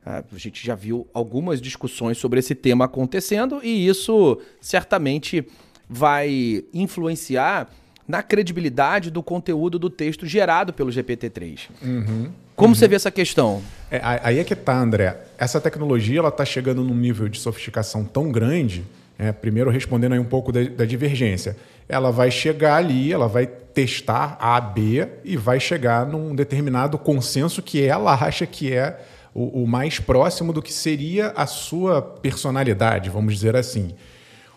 A 0.09 0.39
gente 0.39 0.65
já 0.65 0.75
viu 0.75 1.07
algumas 1.13 1.61
discussões 1.61 2.17
sobre 2.17 2.39
esse 2.39 2.55
tema 2.55 2.87
acontecendo 2.87 3.61
e 3.63 3.87
isso 3.87 4.41
certamente 4.59 5.47
vai 5.87 6.65
influenciar 6.73 7.69
na 8.07 8.23
credibilidade 8.23 9.11
do 9.11 9.23
conteúdo 9.23 9.79
do 9.79 9.91
texto 9.91 10.25
gerado 10.25 10.73
pelo 10.73 10.91
GPT-3. 10.91 11.69
Uhum, 11.83 12.31
Como 12.57 12.69
uhum. 12.69 12.75
você 12.75 12.89
vê 12.89 12.97
essa 12.97 13.11
questão? 13.11 13.63
É, 13.91 14.01
aí 14.03 14.39
é 14.39 14.45
que 14.45 14.57
tá, 14.57 14.81
André. 14.81 15.15
Essa 15.37 15.61
tecnologia 15.61 16.19
ela 16.21 16.31
está 16.31 16.43
chegando 16.43 16.83
num 16.83 16.97
nível 16.97 17.29
de 17.29 17.39
sofisticação 17.39 18.03
tão 18.03 18.33
grande. 18.33 18.87
É, 19.19 19.31
primeiro, 19.31 19.69
respondendo 19.69 20.15
aí 20.15 20.19
um 20.19 20.25
pouco 20.25 20.51
da, 20.51 20.63
da, 20.63 20.87
divergência. 20.87 21.55
Ela 21.87 22.11
vai 22.11 22.31
chegar 22.31 22.77
ali, 22.77 23.13
ela 23.13 23.29
vai 23.29 23.47
testar 23.47 24.39
A, 24.41 24.59
B 24.59 25.07
e 25.23 25.37
vai 25.37 25.61
chegar 25.61 26.07
num 26.07 26.35
determinado 26.35 26.97
consenso 26.97 27.61
que 27.61 27.83
ela 27.83 28.15
acha 28.15 28.47
que 28.47 28.73
é 28.73 28.99
o, 29.35 29.63
o 29.63 29.67
mais 29.67 29.99
próximo 29.99 30.53
do 30.53 30.63
que 30.63 30.73
seria 30.73 31.29
a 31.37 31.47
sua 31.47 32.01
personalidade, 32.03 33.11
vamos 33.11 33.35
dizer 33.35 33.57
assim. 33.57 33.95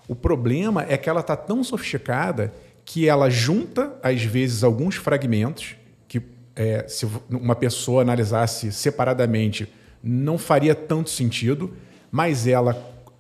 O 0.08 0.16
problema 0.16 0.86
é 0.90 0.98
que 0.98 1.10
ela 1.10 1.22
está 1.22 1.36
tão 1.36 1.64
sofisticada 1.64 2.54
que 2.84 3.08
ela 3.08 3.30
junta, 3.30 3.94
às 4.04 4.24
vezes, 4.24 4.64
alguns 4.64 4.96
fragmentos 4.96 5.76
que, 6.08 6.22
é, 6.56 6.86
se 6.88 7.08
uma 7.30 7.56
pessoa 7.56 8.02
analisasse 8.02 8.72
separadamente, 8.72 9.72
não 10.04 10.38
faria 10.38 10.74
tanto 10.74 11.10
sentido, 11.10 11.74
mas 12.12 12.48
ela 12.48 12.74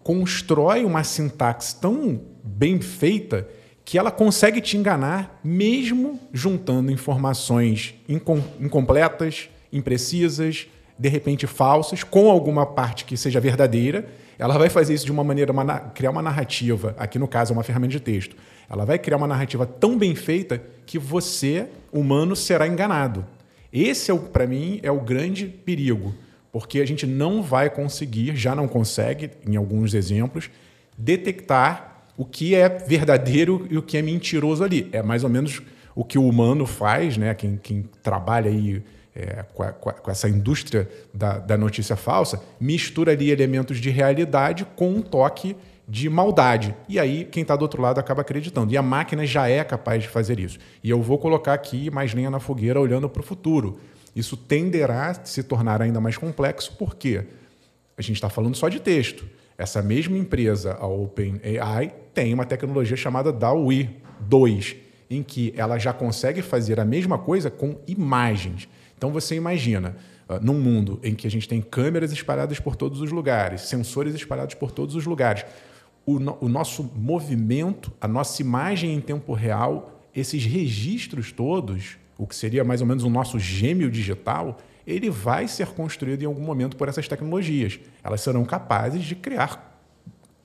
constrói 0.03 0.83
uma 0.83 1.03
sintaxe 1.03 1.75
tão 1.79 2.19
bem 2.43 2.81
feita 2.81 3.47
que 3.85 3.97
ela 3.97 4.11
consegue 4.11 4.61
te 4.61 4.77
enganar 4.77 5.39
mesmo 5.43 6.19
juntando 6.33 6.91
informações 6.91 7.95
incompletas, 8.07 9.49
imprecisas, 9.71 10.67
de 11.01 11.09
repente 11.09 11.47
falsas, 11.47 12.03
com 12.03 12.29
alguma 12.29 12.65
parte 12.65 13.05
que 13.05 13.17
seja 13.17 13.39
verdadeira 13.39 14.05
ela 14.41 14.57
vai 14.57 14.71
fazer 14.71 14.95
isso 14.95 15.05
de 15.05 15.11
uma 15.11 15.23
maneira, 15.23 15.51
uma, 15.51 15.79
criar 15.93 16.09
uma 16.09 16.21
narrativa, 16.23 16.95
aqui 16.97 17.19
no 17.19 17.27
caso 17.27 17.53
é 17.53 17.55
uma 17.55 17.61
ferramenta 17.61 17.91
de 17.91 17.99
texto. 17.99 18.35
Ela 18.67 18.83
vai 18.83 18.97
criar 18.97 19.17
uma 19.17 19.27
narrativa 19.27 19.67
tão 19.67 19.95
bem 19.99 20.15
feita 20.15 20.63
que 20.83 20.97
você, 20.97 21.67
humano, 21.93 22.35
será 22.35 22.67
enganado. 22.67 23.23
Esse, 23.71 24.11
é 24.11 24.15
para 24.17 24.47
mim, 24.47 24.79
é 24.81 24.91
o 24.91 24.99
grande 24.99 25.45
perigo, 25.45 26.15
porque 26.51 26.81
a 26.81 26.87
gente 26.87 27.05
não 27.05 27.43
vai 27.43 27.69
conseguir, 27.69 28.35
já 28.35 28.55
não 28.55 28.67
consegue, 28.67 29.29
em 29.47 29.55
alguns 29.57 29.93
exemplos, 29.93 30.49
detectar 30.97 32.05
o 32.17 32.25
que 32.25 32.55
é 32.55 32.67
verdadeiro 32.67 33.67
e 33.69 33.77
o 33.77 33.83
que 33.83 33.95
é 33.95 34.01
mentiroso 34.01 34.63
ali. 34.63 34.89
É 34.91 35.03
mais 35.03 35.23
ou 35.23 35.29
menos 35.29 35.61
o 35.93 36.03
que 36.03 36.17
o 36.17 36.27
humano 36.27 36.65
faz, 36.65 37.15
né? 37.15 37.35
quem, 37.35 37.59
quem 37.61 37.85
trabalha 38.01 38.49
aí 38.49 38.81
é, 39.15 39.43
com, 39.53 39.63
a, 39.63 39.71
com, 39.71 40.09
essa 40.09 40.29
indústria 40.29 40.89
da, 41.13 41.37
da, 41.37 41.57
notícia 41.57 41.95
falsa, 41.95 42.41
mistura 42.59 43.11
ali 43.11 43.29
elementos 43.29 43.77
de 43.77 43.89
realidade 43.89 44.65
com 44.75 44.89
um 44.89 45.01
toque 45.01 45.55
de 45.87 46.09
maldade. 46.09 46.73
E 46.87 46.97
aí, 46.97 47.25
quem 47.25 47.41
está 47.41 47.55
do 47.55 47.63
outro 47.63 47.81
lado 47.81 47.99
acaba 47.99 48.21
acreditando. 48.21 48.71
E 48.71 48.77
a 48.77 48.81
máquina 48.81 49.25
já 49.25 49.49
é 49.49 49.63
capaz 49.63 50.03
de 50.03 50.07
fazer 50.07 50.39
isso. 50.39 50.57
E 50.81 50.89
eu 50.89 51.01
vou 51.01 51.17
colocar 51.17 51.53
aqui 51.53 51.91
mais 51.91 52.13
lenha 52.13 52.29
na 52.29 52.39
fogueira 52.39 52.79
olhando 52.79 53.09
para 53.09 53.19
o 53.19 53.23
futuro. 53.23 53.79
Isso 54.15 54.37
tenderá 54.37 55.09
a 55.09 55.13
se 55.25 55.43
tornar 55.43 55.81
ainda 55.81 55.99
mais 55.99 56.17
complexo, 56.17 56.75
porque 56.77 57.25
a 57.97 58.01
gente 58.01 58.15
está 58.15 58.29
falando 58.29 58.55
só 58.55 58.69
de 58.69 58.79
texto. 58.79 59.25
Essa 59.57 59.81
mesma 59.81 60.17
empresa, 60.17 60.77
a 60.79 60.87
OpenAI, 60.87 61.93
tem 62.13 62.33
uma 62.33 62.45
tecnologia 62.45 62.97
chamada 62.97 63.31
DAWI 63.31 63.89
2, 64.21 64.75
em 65.09 65.21
que 65.21 65.53
ela 65.55 65.77
já 65.77 65.91
consegue 65.91 66.41
fazer 66.41 66.79
a 66.79 66.85
mesma 66.85 67.17
coisa 67.17 67.51
com 67.51 67.77
imagens. 67.85 68.67
Então 69.01 69.09
você 69.09 69.33
imagina, 69.33 69.95
uh, 70.29 70.37
num 70.45 70.61
mundo 70.61 70.99
em 71.01 71.15
que 71.15 71.25
a 71.25 71.31
gente 71.31 71.49
tem 71.49 71.59
câmeras 71.59 72.11
espalhadas 72.11 72.59
por 72.59 72.75
todos 72.75 73.01
os 73.01 73.11
lugares, 73.11 73.61
sensores 73.61 74.13
espalhados 74.13 74.53
por 74.53 74.69
todos 74.69 74.93
os 74.93 75.07
lugares, 75.07 75.43
o, 76.05 76.19
no, 76.19 76.37
o 76.39 76.47
nosso 76.47 76.87
movimento, 76.95 77.91
a 77.99 78.07
nossa 78.07 78.39
imagem 78.43 78.93
em 78.93 79.01
tempo 79.01 79.33
real, 79.33 80.05
esses 80.15 80.45
registros 80.45 81.31
todos, 81.31 81.97
o 82.15 82.27
que 82.27 82.35
seria 82.35 82.63
mais 82.63 82.79
ou 82.79 82.85
menos 82.85 83.03
o 83.03 83.09
nosso 83.09 83.39
gêmeo 83.39 83.89
digital, 83.89 84.59
ele 84.85 85.09
vai 85.09 85.47
ser 85.47 85.69
construído 85.69 86.21
em 86.21 86.27
algum 86.27 86.43
momento 86.43 86.77
por 86.77 86.87
essas 86.87 87.07
tecnologias. 87.07 87.79
Elas 88.03 88.21
serão 88.21 88.45
capazes 88.45 89.03
de 89.03 89.15
criar 89.15 89.81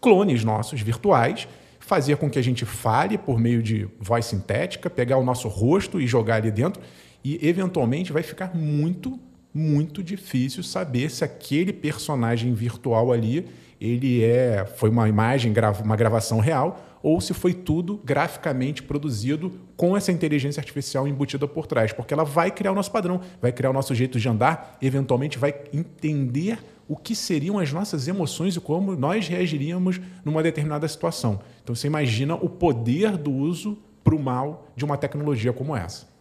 clones 0.01 0.43
nossos 0.43 0.81
virtuais 0.81 1.47
fazer 1.87 2.17
com 2.17 2.29
que 2.29 2.37
a 2.37 2.43
gente 2.43 2.65
fale 2.65 3.17
por 3.17 3.39
meio 3.39 3.63
de 3.63 3.89
voz 4.01 4.27
sintética, 4.27 4.91
pegar 4.91 5.19
o 5.19 5.25
nosso 5.25 5.47
rosto 5.47 6.01
e 6.01 6.07
jogar 6.07 6.37
ali 6.37 6.51
dentro, 6.51 6.83
e 7.27 7.41
eventualmente 7.43 8.13
vai 8.13 8.23
ficar 8.23 8.55
muito, 8.55 9.19
muito 9.53 10.01
difícil 10.01 10.63
saber 10.63 11.11
se 11.11 11.25
aquele 11.25 11.73
personagem 11.73 12.55
virtual 12.55 13.11
ali 13.11 13.47
ele 13.81 14.23
é 14.23 14.65
foi 14.65 14.89
uma 14.89 15.09
imagem, 15.09 15.53
uma 15.83 15.97
gravação 15.97 16.39
real 16.39 16.81
ou 17.03 17.21
se 17.21 17.35
foi 17.35 17.53
tudo 17.53 18.01
graficamente 18.05 18.81
produzido 18.81 19.51
com 19.77 19.97
essa 19.97 20.13
inteligência 20.13 20.61
artificial 20.61 21.09
embutida 21.09 21.49
por 21.49 21.67
trás, 21.67 21.93
porque 21.93 22.15
ela 22.15 22.25
vai 22.25 22.53
criar 22.53 22.71
o 22.71 22.77
nosso 22.77 22.93
padrão, 22.93 23.21
vai 23.43 23.51
criar 23.51 23.71
o 23.71 23.73
nosso 23.73 23.93
jeito 23.93 24.21
de 24.21 24.29
andar, 24.29 24.79
eventualmente 24.81 25.37
vai 25.37 25.53
entender 25.75 26.61
o 26.87 26.97
que 26.97 27.17
seriam 27.17 27.59
as 27.59 27.73
nossas 27.73 28.07
emoções 28.07 28.55
e 28.55 28.61
como 28.61 28.95
nós 28.95 29.27
reagiríamos 29.27 30.01
numa 30.25 30.45
determinada 30.45 30.87
situação. 30.87 31.41
Então 31.65 31.75
você 31.75 31.89
imagina 31.89 32.37
o 32.37 32.49
poder 32.49 33.17
do 33.17 33.33
uso 33.33 33.77
para 34.05 34.15
o 34.15 34.23
mal 34.23 34.69
de 34.77 34.85
uma 34.85 34.97
tecnologia 34.97 35.53
como 35.53 35.75
essa. 35.75 36.15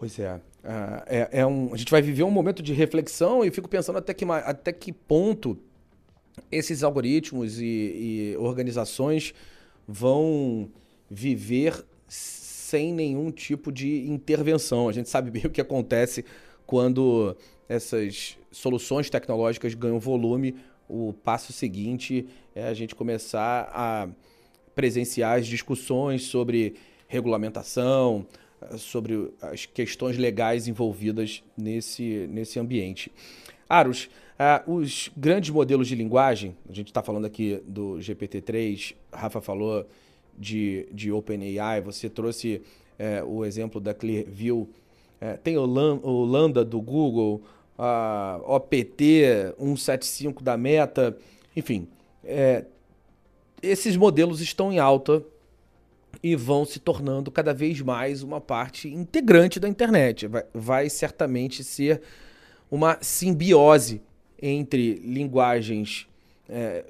Pois 0.00 0.18
é. 0.18 0.36
Uh, 0.36 0.40
é, 1.04 1.28
é 1.30 1.46
um, 1.46 1.74
a 1.74 1.76
gente 1.76 1.90
vai 1.90 2.00
viver 2.00 2.22
um 2.22 2.30
momento 2.30 2.62
de 2.62 2.72
reflexão 2.72 3.44
e 3.44 3.50
fico 3.50 3.68
pensando 3.68 3.98
até 3.98 4.14
que, 4.14 4.24
até 4.24 4.72
que 4.72 4.94
ponto 4.94 5.58
esses 6.50 6.82
algoritmos 6.82 7.60
e, 7.60 7.64
e 8.32 8.36
organizações 8.38 9.34
vão 9.86 10.70
viver 11.10 11.84
sem 12.08 12.94
nenhum 12.94 13.30
tipo 13.30 13.70
de 13.70 14.08
intervenção. 14.08 14.88
A 14.88 14.92
gente 14.92 15.10
sabe 15.10 15.30
bem 15.30 15.44
o 15.46 15.50
que 15.50 15.60
acontece 15.60 16.24
quando 16.64 17.36
essas 17.68 18.38
soluções 18.50 19.10
tecnológicas 19.10 19.74
ganham 19.74 20.00
volume, 20.00 20.56
o 20.88 21.12
passo 21.12 21.52
seguinte 21.52 22.26
é 22.54 22.66
a 22.66 22.72
gente 22.72 22.94
começar 22.94 23.70
a 23.70 24.08
presenciar 24.74 25.38
as 25.38 25.46
discussões 25.46 26.22
sobre 26.22 26.76
regulamentação, 27.06 28.26
sobre 28.76 29.32
as 29.40 29.66
questões 29.66 30.16
legais 30.16 30.68
envolvidas 30.68 31.42
nesse, 31.56 32.26
nesse 32.30 32.58
ambiente. 32.58 33.10
Aros, 33.68 34.10
uh, 34.38 34.72
os 34.72 35.10
grandes 35.16 35.50
modelos 35.50 35.88
de 35.88 35.94
linguagem, 35.94 36.56
a 36.68 36.72
gente 36.72 36.88
está 36.88 37.02
falando 37.02 37.24
aqui 37.24 37.62
do 37.66 37.98
GPT-3, 37.98 38.94
Rafa 39.12 39.40
falou 39.40 39.86
de, 40.38 40.86
de 40.92 41.12
OpenAI, 41.12 41.80
você 41.80 42.08
trouxe 42.08 42.62
uh, 42.98 43.26
o 43.26 43.44
exemplo 43.44 43.80
da 43.80 43.94
Clearview, 43.94 44.68
uh, 45.20 45.38
tem 45.42 45.56
Lambda 45.56 46.64
do 46.64 46.80
Google, 46.80 47.42
a 47.78 48.40
OPT 48.44 49.54
175 49.58 50.42
da 50.42 50.56
Meta, 50.56 51.16
enfim, 51.56 51.88
é, 52.22 52.64
esses 53.62 53.96
modelos 53.96 54.40
estão 54.40 54.70
em 54.70 54.78
alta 54.78 55.24
e 56.22 56.36
vão 56.36 56.64
se 56.64 56.78
tornando 56.78 57.30
cada 57.30 57.54
vez 57.54 57.80
mais 57.80 58.22
uma 58.22 58.40
parte 58.40 58.88
integrante 58.88 59.58
da 59.58 59.68
internet. 59.68 60.26
Vai, 60.26 60.44
vai 60.52 60.90
certamente 60.90 61.64
ser 61.64 62.02
uma 62.70 62.98
simbiose 63.00 64.02
entre 64.40 64.94
linguagens, 65.04 66.06
é, 66.48 66.84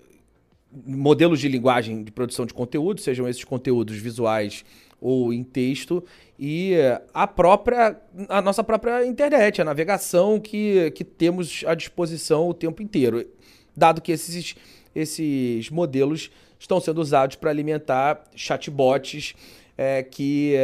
modelos 0.86 1.40
de 1.40 1.48
linguagem 1.48 2.04
de 2.04 2.12
produção 2.12 2.46
de 2.46 2.54
conteúdo, 2.54 3.00
sejam 3.00 3.28
esses 3.28 3.44
conteúdos 3.44 3.96
visuais 3.96 4.64
ou 5.00 5.32
em 5.32 5.42
texto, 5.42 6.04
e 6.38 6.74
a 7.14 7.26
própria 7.26 7.98
a 8.28 8.42
nossa 8.42 8.62
própria 8.62 9.04
internet, 9.06 9.60
a 9.60 9.64
navegação 9.64 10.38
que, 10.38 10.90
que 10.92 11.02
temos 11.02 11.64
à 11.66 11.74
disposição 11.74 12.48
o 12.48 12.54
tempo 12.54 12.82
inteiro, 12.82 13.26
dado 13.74 14.02
que 14.02 14.12
esses, 14.12 14.54
esses 14.94 15.70
modelos 15.70 16.30
estão 16.60 16.80
sendo 16.80 17.00
usados 17.00 17.34
para 17.34 17.50
alimentar 17.50 18.22
chatbots 18.36 19.34
é, 19.76 20.04
que 20.04 20.54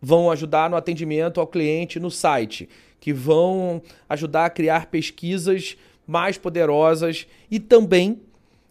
vão 0.00 0.30
ajudar 0.30 0.70
no 0.70 0.76
atendimento 0.76 1.38
ao 1.40 1.46
cliente 1.46 2.00
no 2.00 2.10
site, 2.10 2.68
que 2.98 3.12
vão 3.12 3.82
ajudar 4.08 4.46
a 4.46 4.50
criar 4.50 4.86
pesquisas 4.86 5.76
mais 6.06 6.38
poderosas 6.38 7.26
e 7.50 7.60
também 7.60 8.20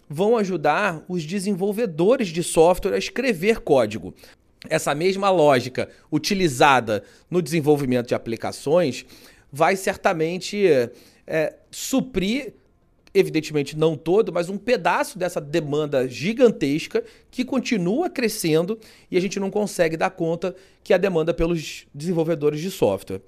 vão 0.09 0.35
ajudar 0.37 1.03
os 1.07 1.23
desenvolvedores 1.23 2.29
de 2.29 2.41
software 2.41 2.95
a 2.95 2.97
escrever 2.97 3.59
código. 3.59 4.13
Essa 4.69 4.95
mesma 4.95 5.29
lógica 5.29 5.89
utilizada 6.11 7.03
no 7.29 7.41
desenvolvimento 7.41 8.07
de 8.07 8.15
aplicações 8.15 9.05
vai 9.51 9.75
certamente 9.75 10.65
é, 11.25 11.53
suprir, 11.69 12.53
evidentemente 13.17 13.77
não 13.77 13.97
todo, 13.97 14.31
mas 14.31 14.49
um 14.49 14.57
pedaço 14.57 15.17
dessa 15.17 15.41
demanda 15.41 16.07
gigantesca 16.07 17.03
que 17.31 17.43
continua 17.43 18.09
crescendo 18.09 18.79
e 19.09 19.17
a 19.17 19.19
gente 19.19 19.39
não 19.39 19.49
consegue 19.49 19.97
dar 19.97 20.11
conta 20.11 20.55
que 20.83 20.93
é 20.93 20.95
a 20.95 20.99
demanda 20.99 21.33
pelos 21.33 21.87
desenvolvedores 21.93 22.59
de 22.59 22.71
software. 22.71 23.21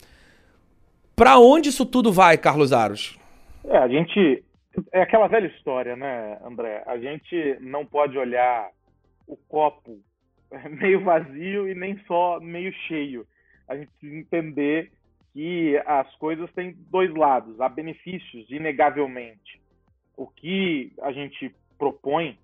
Para 1.16 1.38
onde 1.38 1.70
isso 1.70 1.86
tudo 1.86 2.14
vai, 2.14 2.38
Carlos 2.38 2.72
Aros? 2.72 3.20
É, 3.66 3.78
a 3.78 3.88
gente. 3.88 4.44
É 4.94 5.02
aquela 5.02 5.28
velha 5.28 5.48
história, 5.48 5.96
né, 5.96 6.40
André? 6.46 6.84
A 6.86 6.98
gente 6.98 7.58
não 7.60 7.86
pode 7.86 8.18
olhar 8.18 8.70
o 9.28 9.36
copo 9.36 10.00
meio 10.80 11.04
vazio 11.04 11.68
e 11.68 11.76
nem 11.76 12.00
só 12.08 12.40
meio 12.40 12.72
cheio. 12.88 13.26
A 13.68 13.76
gente 13.76 13.90
precisa 14.00 14.16
entender 14.16 14.92
que 15.34 15.82
as 15.86 16.14
coisas 16.16 16.52
têm 16.54 16.76
dois 16.90 17.14
lados. 17.14 17.60
Há 17.60 17.70
benefícios, 17.70 18.50
inegavelmente. 18.50 19.60
O 20.20 20.28
que 20.28 20.92
a 21.02 21.12
gente 21.12 21.56
propõe, 21.78 22.38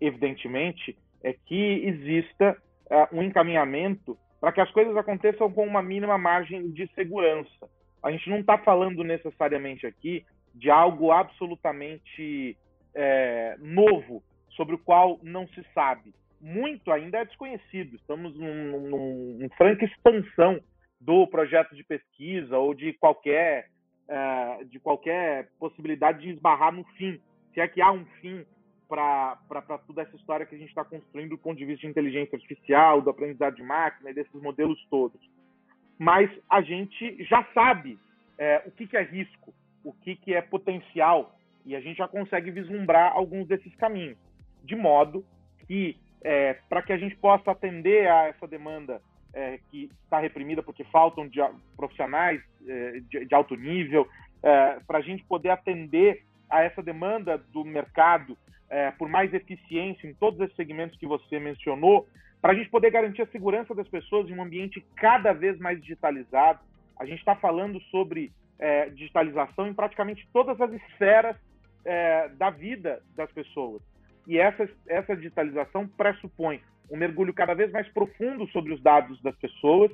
evidentemente, 0.00 0.96
é 1.22 1.32
que 1.32 1.84
exista 1.84 2.56
uh, 2.86 3.16
um 3.16 3.22
encaminhamento 3.22 4.16
para 4.40 4.52
que 4.52 4.60
as 4.60 4.70
coisas 4.70 4.96
aconteçam 4.96 5.52
com 5.52 5.66
uma 5.66 5.82
mínima 5.82 6.16
margem 6.16 6.70
de 6.70 6.88
segurança. 6.94 7.68
A 8.02 8.10
gente 8.10 8.30
não 8.30 8.40
está 8.40 8.56
falando 8.56 9.04
necessariamente 9.04 9.86
aqui 9.86 10.24
de 10.54 10.70
algo 10.70 11.12
absolutamente 11.12 12.56
é, 12.94 13.56
novo, 13.58 14.22
sobre 14.56 14.74
o 14.74 14.78
qual 14.78 15.20
não 15.22 15.46
se 15.48 15.62
sabe 15.74 16.12
muito 16.42 16.90
ainda 16.90 17.18
é 17.18 17.24
desconhecido. 17.24 17.94
Estamos 17.94 18.36
num, 18.36 18.88
num, 18.88 19.38
num 19.38 19.48
franca 19.50 19.84
expansão 19.84 20.60
do 21.00 21.26
projeto 21.28 21.74
de 21.74 21.84
pesquisa 21.84 22.58
ou 22.58 22.74
de 22.74 22.92
qualquer 22.94 23.68
uh, 24.08 24.64
de 24.66 24.78
qualquer 24.80 25.48
possibilidade 25.58 26.22
de 26.22 26.30
esbarrar 26.30 26.72
no 26.72 26.84
fim. 26.96 27.20
Se 27.52 27.60
é 27.60 27.68
que 27.68 27.80
há 27.80 27.90
um 27.90 28.04
fim 28.20 28.44
para 28.88 29.78
toda 29.86 30.02
essa 30.02 30.14
história 30.16 30.44
que 30.44 30.54
a 30.54 30.58
gente 30.58 30.68
está 30.68 30.84
construindo 30.84 31.30
do 31.30 31.38
ponto 31.38 31.56
de 31.56 31.64
vista 31.64 31.80
de 31.80 31.86
inteligência 31.86 32.36
artificial, 32.36 33.00
do 33.00 33.08
aprendizado 33.08 33.56
de 33.56 33.62
máquina 33.62 34.10
e 34.10 34.14
desses 34.14 34.42
modelos 34.42 34.78
todos. 34.90 35.20
Mas 35.98 36.30
a 36.50 36.60
gente 36.60 37.24
já 37.24 37.42
sabe 37.54 37.98
é, 38.38 38.62
o 38.66 38.70
que, 38.70 38.86
que 38.86 38.96
é 38.96 39.02
risco, 39.02 39.54
o 39.82 39.92
que, 39.92 40.16
que 40.16 40.34
é 40.34 40.42
potencial, 40.42 41.34
e 41.64 41.74
a 41.74 41.80
gente 41.80 41.98
já 41.98 42.08
consegue 42.08 42.50
vislumbrar 42.50 43.12
alguns 43.12 43.46
desses 43.48 43.74
caminhos. 43.76 44.18
De 44.62 44.76
modo 44.76 45.24
que 45.66 45.96
é, 46.22 46.54
para 46.68 46.82
que 46.82 46.92
a 46.92 46.98
gente 46.98 47.16
possa 47.16 47.50
atender 47.50 48.08
a 48.08 48.28
essa 48.28 48.46
demanda 48.46 49.00
é, 49.34 49.58
que 49.70 49.90
está 50.04 50.18
reprimida 50.18 50.62
porque 50.62 50.84
faltam 50.84 51.26
de, 51.26 51.40
profissionais 51.76 52.40
é, 52.66 53.00
de, 53.08 53.24
de, 53.26 53.34
alto 53.34 53.54
nível, 53.56 54.06
é, 54.42 54.78
para 54.86 54.98
a 54.98 55.02
gente 55.02 55.24
poder 55.24 55.50
atender 55.50 56.24
a 56.50 56.62
essa 56.62 56.82
demanda 56.82 57.38
do 57.38 57.64
mercado 57.64 58.36
é, 58.68 58.90
por 58.92 59.08
mais 59.08 59.32
eficiência 59.32 60.06
em 60.06 60.14
todos 60.14 60.40
esses 60.40 60.56
segmentos 60.56 60.98
que 60.98 61.06
você 61.06 61.38
mencionou, 61.38 62.06
para 62.40 62.52
a 62.52 62.54
gente 62.54 62.70
poder 62.70 62.90
garantir 62.90 63.22
a 63.22 63.26
segurança 63.26 63.74
das 63.74 63.88
pessoas 63.88 64.28
em 64.28 64.34
um 64.34 64.42
ambiente 64.42 64.84
cada 64.96 65.32
vez 65.32 65.58
mais 65.58 65.80
digitalizado. 65.80 66.60
A 66.98 67.04
gente 67.04 67.18
está 67.18 67.36
falando 67.36 67.80
sobre 67.82 68.32
é, 68.58 68.90
digitalização 68.90 69.68
em 69.68 69.74
praticamente 69.74 70.28
todas 70.32 70.60
as 70.60 70.72
esferas 70.72 71.36
da 72.38 72.48
vida 72.48 73.02
das 73.16 73.28
pessoas. 73.32 73.82
E 74.24 74.38
essa, 74.38 74.68
essa 74.86 75.16
digitalização 75.16 75.88
pressupõe 75.88 76.60
um 76.92 76.96
mergulho 76.96 77.32
cada 77.32 77.54
vez 77.54 77.72
mais 77.72 77.88
profundo 77.88 78.46
sobre 78.48 78.74
os 78.74 78.82
dados 78.82 79.20
das 79.22 79.34
pessoas 79.36 79.90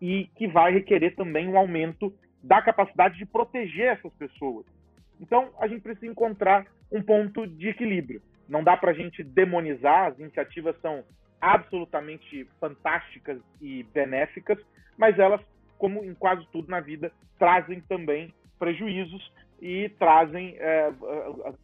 e 0.00 0.30
que 0.34 0.48
vai 0.48 0.72
requerer 0.72 1.14
também 1.14 1.46
um 1.46 1.58
aumento 1.58 2.12
da 2.42 2.62
capacidade 2.62 3.18
de 3.18 3.26
proteger 3.26 3.88
essas 3.88 4.12
pessoas. 4.14 4.64
Então, 5.20 5.50
a 5.60 5.68
gente 5.68 5.82
precisa 5.82 6.06
encontrar 6.06 6.66
um 6.90 7.02
ponto 7.02 7.46
de 7.46 7.68
equilíbrio. 7.68 8.22
Não 8.48 8.64
dá 8.64 8.76
para 8.76 8.92
a 8.92 8.94
gente 8.94 9.22
demonizar, 9.22 10.06
as 10.06 10.18
iniciativas 10.18 10.74
são 10.80 11.04
absolutamente 11.38 12.48
fantásticas 12.58 13.38
e 13.60 13.82
benéficas, 13.92 14.58
mas 14.96 15.18
elas, 15.18 15.40
como 15.76 16.02
em 16.02 16.14
quase 16.14 16.46
tudo 16.50 16.70
na 16.70 16.80
vida, 16.80 17.12
trazem 17.38 17.80
também 17.82 18.32
prejuízos 18.58 19.32
e 19.60 19.90
trazem 19.98 20.56
é, 20.58 20.90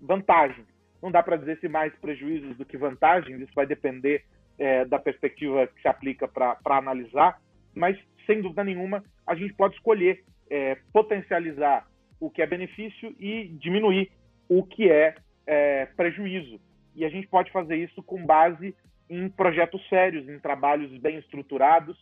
vantagens. 0.03 0.67
Não 1.03 1.11
dá 1.11 1.23
para 1.23 1.37
dizer 1.37 1.59
se 1.59 1.69
mais 1.69 1.95
prejuízos 1.97 2.57
do 2.57 2.65
que 2.65 2.77
vantagens, 2.77 3.41
isso 3.41 3.53
vai 3.55 3.67
depender 3.67 4.25
é, 4.59 4.85
da 4.85 4.99
perspectiva 4.99 5.67
que 5.67 5.83
se 5.83 5.89
aplica 5.89 6.29
para 6.29 6.59
analisar, 6.67 7.41
mas 7.75 7.99
sem 8.27 8.41
dúvida 8.41 8.65
nenhuma 8.65 9.05
a 9.27 9.35
gente 9.35 9.55
pode 9.55 9.75
escolher 9.75 10.25
é, 10.51 10.77
potencializar 10.93 11.87
o 12.21 12.31
que 12.31 12.43
é 12.43 12.47
benefício 12.47 13.15
e 13.19 13.49
diminuir 13.59 14.11
o 14.49 14.63
que 14.63 14.91
é, 14.91 15.15
é 15.47 15.87
prejuízo. 15.97 16.61
E 16.95 17.05
a 17.05 17.09
gente 17.09 17.27
pode 17.27 17.51
fazer 17.51 17.77
isso 17.77 18.03
com 18.03 18.25
base 18.25 18.75
em 19.11 19.29
projetos 19.29 19.87
sérios, 19.89 20.29
em 20.29 20.39
trabalhos 20.39 20.97
bem 20.99 21.19
estruturados, 21.19 21.99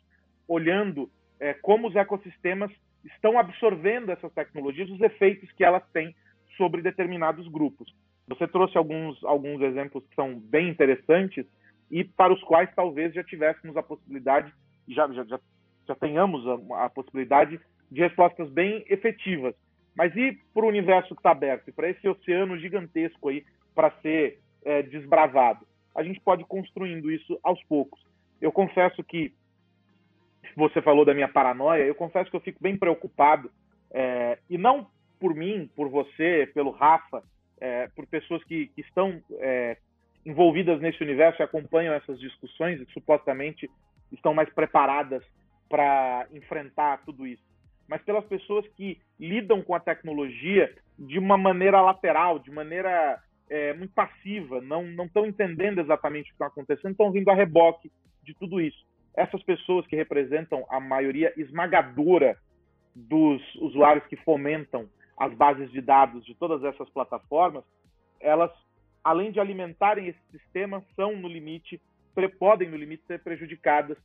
olhando 0.47 1.11
é, 1.41 1.55
como 1.55 1.89
os 1.89 1.97
ecossistemas 1.97 2.71
estão 3.05 3.39
absorvendo 3.39 4.13
essas 4.13 4.33
tecnologias, 4.33 4.91
os 4.91 5.01
efeitos 5.01 5.51
que 5.53 5.65
elas 5.65 5.83
têm 5.93 6.15
sobre 6.57 6.83
determinados 6.83 7.49
grupos. 7.49 7.93
Você 8.29 8.47
trouxe 8.47 8.79
alguns, 8.79 9.23
alguns 9.25 9.61
exemplos 9.63 10.05
que 10.07 10.15
são 10.15 10.39
bem 10.39 10.69
interessantes 10.69 11.45
e 11.93 12.03
para 12.03 12.33
os 12.33 12.43
quais 12.43 12.75
talvez 12.75 13.13
já 13.13 13.23
tivéssemos 13.23 13.77
a 13.77 13.83
possibilidade, 13.83 14.51
já, 14.89 15.07
já, 15.13 15.25
já, 15.25 15.39
já 15.87 15.95
tenhamos 15.95 16.43
a, 16.49 16.87
a 16.87 16.91
possibilidade 16.91 17.61
de 17.91 18.01
respostas 18.01 18.49
bem 18.51 18.83
efetivas. 18.89 19.55
Mas 19.95 20.17
e 20.17 20.33
para 20.55 20.65
o 20.65 20.69
universo 20.69 21.15
que 21.15 21.21
está 21.21 21.33
aberto, 21.33 21.69
e 21.69 21.73
para 21.73 21.91
esse 21.91 22.09
oceano 22.09 22.59
gigantesco 22.59 23.29
aí 23.29 23.45
para 23.75 23.91
ser 24.01 24.41
é, 24.65 24.83
desbravado? 24.83 25.67
A 25.95 26.03
gente 26.03 26.19
pode 26.21 26.45
construindo 26.45 27.11
isso 27.11 27.39
aos 27.43 27.63
poucos. 27.65 28.03
Eu 28.41 28.51
confesso 28.51 29.05
que 29.05 29.35
você 30.57 30.81
falou 30.81 31.05
da 31.05 31.13
minha 31.13 31.29
paranoia, 31.29 31.85
eu 31.85 31.95
confesso 31.95 32.31
que 32.31 32.37
eu 32.37 32.41
fico 32.41 32.63
bem 32.63 32.77
preocupado, 32.77 33.51
é, 33.91 34.39
e 34.49 34.57
não 34.57 34.87
por 35.21 35.35
mim, 35.35 35.71
por 35.77 35.91
você, 35.91 36.51
pelo 36.55 36.71
Rafa, 36.71 37.23
é, 37.61 37.87
por 37.89 38.07
pessoas 38.07 38.43
que, 38.45 38.69
que 38.69 38.81
estão 38.81 39.23
é, 39.39 39.77
envolvidas 40.25 40.81
nesse 40.81 41.03
universo 41.03 41.43
e 41.43 41.45
acompanham 41.45 41.95
essas 41.95 42.19
discussões 42.19 42.81
e 42.81 42.87
supostamente 42.93 43.69
estão 44.11 44.35
mais 44.35 44.49
preparadas 44.53 45.23
para 45.69 46.27
enfrentar 46.33 47.03
tudo 47.05 47.27
isso, 47.27 47.43
mas 47.89 48.03
pelas 48.03 48.25
pessoas 48.27 48.67
que 48.77 49.01
lidam 49.19 49.63
com 49.63 49.75
a 49.75 49.81
tecnologia 49.81 50.73
de 50.99 51.19
uma 51.19 51.39
maneira 51.39 51.81
lateral, 51.81 52.39
de 52.39 52.51
maneira 52.51 53.19
é, 53.49 53.73
muito 53.75 53.93
passiva, 53.93 54.61
não 54.61 54.85
estão 55.05 55.27
entendendo 55.27 55.81
exatamente 55.81 56.27
o 56.27 56.29
que 56.29 56.35
está 56.35 56.47
acontecendo, 56.47 56.93
estão 56.93 57.11
vindo 57.11 57.31
a 57.31 57.35
reboque 57.35 57.91
de 58.23 58.35
tudo 58.35 58.61
isso. 58.61 58.87
Essas 59.15 59.43
pessoas 59.43 59.87
que 59.87 59.97
representam 59.97 60.65
a 60.71 60.81
maioria 60.81 61.33
esmagadora 61.37 62.37
dos 62.95 63.43
usuários 63.57 64.07
que 64.07 64.17
fomentam 64.17 64.89
as 65.19 65.35
bases 65.35 65.71
de 65.71 65.81
dados 65.81 66.25
de 66.25 66.35
todas 66.35 66.65
essas 66.65 66.89
plataformas, 66.91 67.65
elas, 68.21 68.51
além 69.05 69.31
de 69.31 69.41
alimentarem 69.41 70.09
esse 70.09 70.21
sistema, 70.31 70.83
são 70.95 71.17
no 71.17 71.29
limite, 71.29 71.81
podem 72.39 72.69
no 72.69 72.77
limite 72.77 73.05
ser 73.07 73.21
prejudicadas 73.21 73.97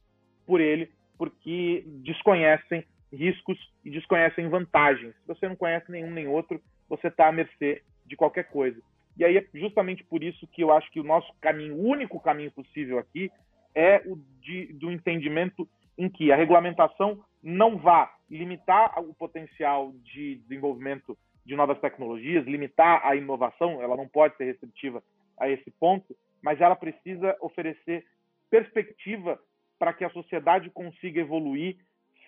por 0.46 0.62
ele, 0.62 0.92
porque 1.18 1.84
desconhecem 2.04 2.86
riscos 3.12 3.58
e 3.84 3.90
desconhecem 3.90 4.50
vantagens. 4.50 5.14
Se 5.16 5.28
você 5.28 5.48
não 5.48 5.56
conhece 5.56 5.92
nenhum 5.92 6.12
nem 6.12 6.28
outro, 6.28 6.62
você 6.88 7.08
está 7.08 7.28
à 7.28 7.32
mercê 7.32 7.84
de 8.06 8.16
qualquer 8.16 8.46
coisa. 8.46 8.82
E 9.18 9.26
aí 9.26 9.38
é 9.38 9.46
justamente 9.54 10.04
por 10.04 10.24
isso 10.24 10.48
que 10.48 10.62
eu 10.62 10.72
acho 10.72 10.90
que 10.92 11.00
o 11.00 11.04
nosso 11.04 11.32
caminho, 11.42 11.76
o 11.76 11.88
único 11.88 12.20
caminho 12.20 12.52
possível 12.52 13.00
aqui, 13.00 13.32
é 13.74 14.02
o 14.06 14.18
de, 14.42 14.74
do 14.74 14.92
entendimento 14.92 15.68
em 15.98 16.10
que 16.10 16.32
a 16.32 16.36
regulamentação 16.36 17.24
não 17.42 17.78
vá 17.78 18.14
limitar 18.30 19.00
o 19.00 19.14
potencial 19.14 19.92
de 20.04 20.36
desenvolvimento 20.36 21.18
de 21.48 21.56
novas 21.56 21.80
tecnologias, 21.80 22.46
limitar 22.46 23.02
a 23.08 23.16
inovação, 23.16 23.82
ela 23.82 23.96
não 23.96 24.08
pode 24.08 24.36
ser 24.36 24.44
restritiva 24.44 25.02
a 25.40 25.50
esse 25.50 25.72
ponto, 25.72 26.14
mas 26.44 26.60
ela 26.60 26.76
precisa 26.76 27.38
oferecer 27.40 28.06
perspectiva 28.50 29.40
para 29.80 29.94
que 29.94 30.04
a 30.04 30.10
sociedade 30.10 30.70
consiga 30.70 31.22
evoluir 31.22 31.78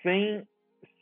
sem 0.01 0.47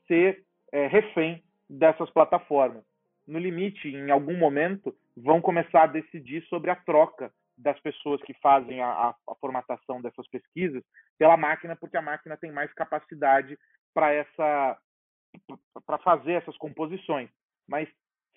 ser 0.08 0.44
é, 0.72 0.88
refém 0.88 1.44
dessas 1.70 2.10
plataformas. 2.10 2.84
No 3.28 3.38
limite, 3.38 3.88
em 3.88 4.10
algum 4.10 4.36
momento, 4.36 4.96
vão 5.16 5.40
começar 5.40 5.84
a 5.84 5.88
decidir 5.88 6.44
sobre 6.46 6.72
a 6.72 6.76
troca 6.76 7.32
das 7.56 7.80
pessoas 7.82 8.20
que 8.24 8.34
fazem 8.36 8.82
a, 8.82 8.88
a, 8.88 9.10
a, 9.10 9.36
formatação 9.36 10.02
dessas 10.02 10.28
pesquisas 10.28 10.84
pela 11.20 11.38
máquina, 11.38 11.76
porque 11.76 11.98
a 11.98 12.02
máquina 12.02 12.36
tem 12.38 12.52
mais 12.52 12.74
capacidade 12.74 13.58
para 13.94 14.12
essa 14.12 14.78
para 15.86 15.98
fazer 16.00 16.34
essas 16.34 16.58
composições. 16.58 17.30
Mas 17.68 17.88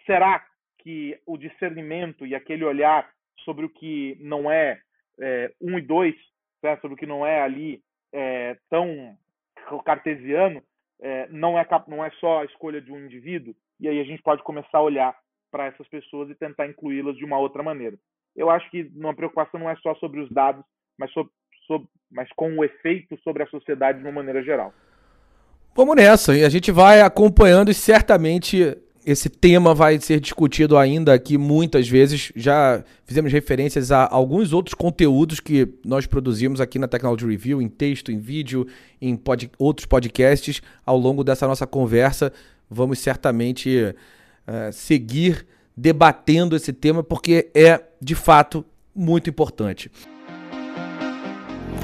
será 0.06 0.44
que 0.78 1.18
o 1.26 1.36
discernimento 1.36 2.26
e 2.26 2.34
aquele 2.34 2.64
olhar 2.64 3.10
sobre 3.44 3.64
o 3.64 3.68
que 3.68 4.16
não 4.20 4.50
é, 4.50 4.80
é 5.20 5.52
um 5.60 5.78
e 5.78 5.82
dois, 5.82 6.14
né, 6.62 6.76
sobre 6.78 6.94
o 6.94 6.96
que 6.96 7.06
não 7.06 7.26
é 7.26 7.42
ali 7.42 7.82
é, 8.12 8.56
tão 8.68 9.16
cartesiano, 9.84 10.62
é, 11.00 11.28
não 11.28 11.58
é 11.58 11.66
não 11.86 12.04
é 12.04 12.10
só 12.12 12.40
a 12.40 12.44
escolha 12.44 12.80
de 12.80 12.92
um 12.92 13.04
indivíduo? 13.04 13.54
E 13.78 13.88
aí 13.88 14.00
a 14.00 14.04
gente 14.04 14.22
pode 14.22 14.42
começar 14.42 14.78
a 14.78 14.82
olhar 14.82 15.16
para 15.50 15.66
essas 15.66 15.88
pessoas 15.88 16.30
e 16.30 16.34
tentar 16.34 16.66
incluí-las 16.66 17.16
de 17.16 17.24
uma 17.24 17.38
outra 17.38 17.62
maneira 17.62 17.96
eu 18.36 18.50
acho 18.50 18.70
que 18.70 18.90
uma 18.96 19.14
preocupação 19.14 19.60
não 19.60 19.70
é 19.70 19.76
só 19.76 19.94
sobre 19.96 20.20
os 20.20 20.30
dados, 20.30 20.64
mas, 20.98 21.10
mas 22.10 22.28
com 22.36 22.58
o 22.58 22.64
efeito 22.64 23.18
sobre 23.22 23.42
a 23.42 23.46
sociedade 23.46 23.98
de 23.98 24.04
uma 24.04 24.12
maneira 24.12 24.42
geral. 24.42 24.72
Vamos 25.74 25.96
nessa, 25.96 26.36
e 26.36 26.44
a 26.44 26.48
gente 26.48 26.72
vai 26.72 27.00
acompanhando 27.00 27.70
e 27.70 27.74
certamente 27.74 28.76
esse 29.04 29.28
tema 29.28 29.74
vai 29.74 29.98
ser 29.98 30.20
discutido 30.20 30.76
ainda 30.76 31.14
aqui 31.14 31.38
muitas 31.38 31.88
vezes. 31.88 32.32
Já 32.36 32.84
fizemos 33.04 33.32
referências 33.32 33.90
a 33.90 34.06
alguns 34.10 34.52
outros 34.52 34.74
conteúdos 34.74 35.40
que 35.40 35.68
nós 35.84 36.06
produzimos 36.06 36.60
aqui 36.60 36.78
na 36.78 36.86
Technology 36.86 37.26
Review, 37.26 37.62
em 37.62 37.68
texto, 37.68 38.12
em 38.12 38.18
vídeo, 38.18 38.66
em 39.00 39.16
pod 39.16 39.50
outros 39.58 39.86
podcasts. 39.86 40.60
Ao 40.84 40.98
longo 40.98 41.24
dessa 41.24 41.46
nossa 41.46 41.66
conversa, 41.66 42.32
vamos 42.68 42.98
certamente 42.98 43.94
uh, 44.46 44.72
seguir 44.72 45.46
debatendo 45.76 46.54
esse 46.54 46.72
tema 46.72 47.02
porque 47.02 47.50
é, 47.54 47.80
de 48.00 48.14
fato, 48.14 48.64
muito 48.94 49.30
importante. 49.30 49.90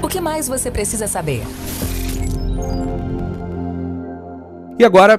O 0.03 0.07
que 0.07 0.21
mais 0.21 0.47
você 0.47 0.69
precisa 0.69 1.07
saber? 1.07 1.41
E 4.79 4.85
agora, 4.85 5.17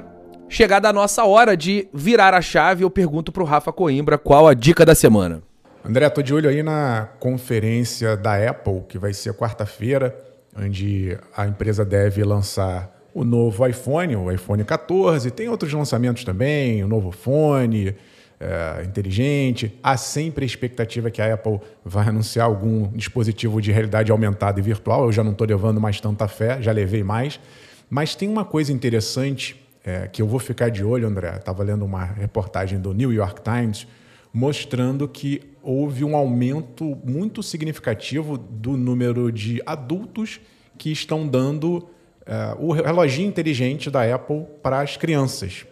chegada 0.49 0.89
a 0.89 0.93
nossa 0.93 1.25
hora 1.25 1.57
de 1.57 1.89
virar 1.93 2.35
a 2.35 2.41
chave, 2.41 2.83
eu 2.85 2.91
pergunto 2.91 3.31
para 3.31 3.43
o 3.43 3.47
Rafa 3.47 3.73
Coimbra 3.73 4.17
qual 4.17 4.47
a 4.47 4.55
dica 4.55 4.85
da 4.85 4.95
semana. 4.95 5.43
André, 5.85 6.09
tô 6.11 6.23
de 6.23 6.35
olho 6.35 6.49
aí 6.49 6.63
na 6.63 7.09
conferência 7.21 8.17
da 8.17 8.35
Apple, 8.49 8.83
que 8.89 8.99
vai 8.99 9.13
ser 9.13 9.33
quarta-feira, 9.35 10.17
onde 10.57 11.17
a 11.37 11.47
empresa 11.47 11.85
deve 11.85 12.23
lançar 12.25 12.95
o 13.15 13.25
novo 13.25 13.67
iPhone, 13.67 14.17
o 14.17 14.31
iPhone 14.31 14.65
14. 14.65 15.31
Tem 15.31 15.49
outros 15.49 15.73
lançamentos 15.73 16.25
também, 16.25 16.83
o 16.83 16.89
novo 16.89 17.11
fone, 17.11 17.95
é, 18.41 18.85
inteligente. 18.85 19.79
Há 19.83 19.97
sempre 19.97 20.45
a 20.45 20.47
expectativa 20.47 21.11
que 21.11 21.23
a 21.23 21.35
Apple 21.35 21.61
vai 21.85 22.09
anunciar 22.09 22.47
algum 22.47 22.89
dispositivo 22.89 23.61
de 23.61 23.73
realidade 23.73 24.11
aumentada 24.11 24.59
e 24.59 24.63
virtual. 24.63 25.07
Eu 25.07 25.13
já 25.13 25.25
não 25.25 25.33
estou 25.33 25.47
levando 25.47 25.81
mais 25.81 26.01
tanta 26.01 26.29
fé, 26.29 26.61
já 26.61 26.73
levei 26.73 27.03
mais. 27.03 27.41
Mas 27.89 28.15
tem 28.15 28.29
uma 28.29 28.45
coisa 28.45 28.73
interessante 28.73 29.68
é, 29.89 30.07
que 30.07 30.21
eu 30.21 30.27
vou 30.27 30.39
ficar 30.39 30.69
de 30.69 30.85
olho, 30.85 31.09
André. 31.09 31.35
Estava 31.37 31.63
lendo 31.63 31.83
uma 31.83 32.05
reportagem 32.05 32.79
do 32.79 32.93
New 32.93 33.11
York 33.11 33.41
Times 33.41 33.87
mostrando 34.31 35.09
que 35.09 35.41
houve 35.63 36.05
um 36.05 36.15
aumento 36.15 36.99
muito 37.03 37.43
significativo 37.43 38.37
do 38.37 38.77
número 38.77 39.33
de 39.33 39.63
adultos 39.65 40.41
que 40.77 40.93
estão 40.93 41.27
dando 41.27 41.89
é, 42.27 42.55
o 42.59 42.71
reloginho 42.71 43.29
inteligente 43.29 43.91
da 43.91 44.15
Apple 44.15 44.45
para 44.63 44.81
as 44.81 44.99
crianças. 44.99 45.65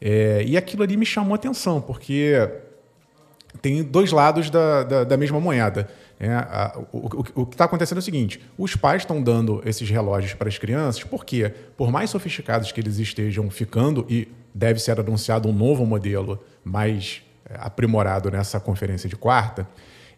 É, 0.00 0.42
e 0.46 0.56
aquilo 0.56 0.82
ali 0.82 0.96
me 0.96 1.04
chamou 1.04 1.34
atenção, 1.34 1.82
porque 1.82 2.32
tem 3.60 3.82
dois 3.82 4.10
lados 4.10 4.48
da, 4.48 4.82
da, 4.84 5.04
da 5.04 5.16
mesma 5.18 5.38
moeda. 5.38 5.88
É, 6.18 6.32
a, 6.32 6.78
o, 6.92 6.98
o, 6.98 7.42
o, 7.42 7.46
que 7.46 7.54
está 7.54 7.64
acontecendo 7.64 7.98
é 7.98 8.00
o 8.00 8.02
seguinte: 8.02 8.40
os 8.56 8.76
pais 8.76 9.02
estão 9.02 9.22
dando 9.22 9.62
esses 9.64 9.88
relógios 9.88 10.34
para 10.34 10.48
as 10.48 10.58
crianças, 10.58 11.02
porque, 11.02 11.52
por 11.76 11.90
mais 11.90 12.10
sofisticados 12.10 12.70
que 12.72 12.80
eles 12.80 12.98
estejam 12.98 13.50
ficando, 13.50 14.06
e 14.08 14.28
deve 14.54 14.78
ser 14.78 14.98
anunciado 14.98 15.48
um 15.48 15.52
novo 15.52 15.84
modelo 15.84 16.38
mais 16.64 17.22
é, 17.48 17.56
aprimorado 17.58 18.30
nessa 18.30 18.60
conferência 18.60 19.08
de 19.08 19.16
quarta, 19.16 19.68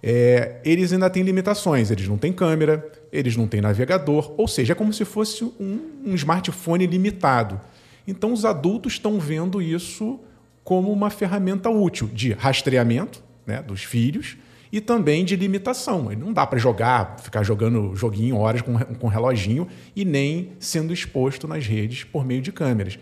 é, 0.02 0.60
eles 0.64 0.92
ainda 0.92 1.08
têm 1.08 1.22
limitações. 1.22 1.90
Eles 1.90 2.06
não 2.06 2.18
têm 2.18 2.32
câmera, 2.32 2.86
eles 3.10 3.36
não 3.36 3.48
têm 3.48 3.60
navegador, 3.60 4.32
ou 4.36 4.46
seja, 4.46 4.72
é 4.72 4.76
como 4.76 4.92
se 4.92 5.04
fosse 5.04 5.44
um, 5.44 5.80
um 6.04 6.14
smartphone 6.14 6.86
limitado. 6.86 7.60
Então, 8.06 8.32
os 8.32 8.44
adultos 8.44 8.92
estão 8.92 9.18
vendo 9.18 9.60
isso 9.60 10.20
como 10.62 10.92
uma 10.92 11.10
ferramenta 11.10 11.70
útil 11.70 12.08
de 12.12 12.32
rastreamento 12.32 13.22
né, 13.46 13.62
dos 13.62 13.82
filhos 13.82 14.36
e 14.70 14.80
também 14.80 15.24
de 15.24 15.36
limitação. 15.36 16.10
Não 16.18 16.32
dá 16.32 16.46
para 16.46 16.58
jogar, 16.58 17.18
ficar 17.20 17.42
jogando 17.42 17.94
joguinho 17.94 18.36
horas 18.36 18.62
com, 18.62 18.78
com 18.78 19.08
reloginho 19.08 19.66
e 19.94 20.04
nem 20.04 20.52
sendo 20.58 20.92
exposto 20.92 21.46
nas 21.46 21.66
redes 21.66 22.04
por 22.04 22.24
meio 22.24 22.42
de 22.42 22.52
câmeras. 22.52 22.98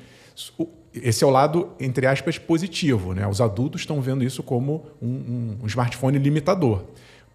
Esse 0.92 1.24
é 1.24 1.26
o 1.26 1.30
lado, 1.30 1.72
entre 1.80 2.06
aspas, 2.06 2.38
positivo. 2.38 3.14
Né? 3.14 3.26
Os 3.26 3.40
adultos 3.40 3.80
estão 3.80 4.00
vendo 4.00 4.22
isso 4.22 4.42
como 4.42 4.86
um, 5.00 5.08
um, 5.08 5.58
um 5.62 5.66
smartphone 5.66 6.18
limitador. 6.18 6.84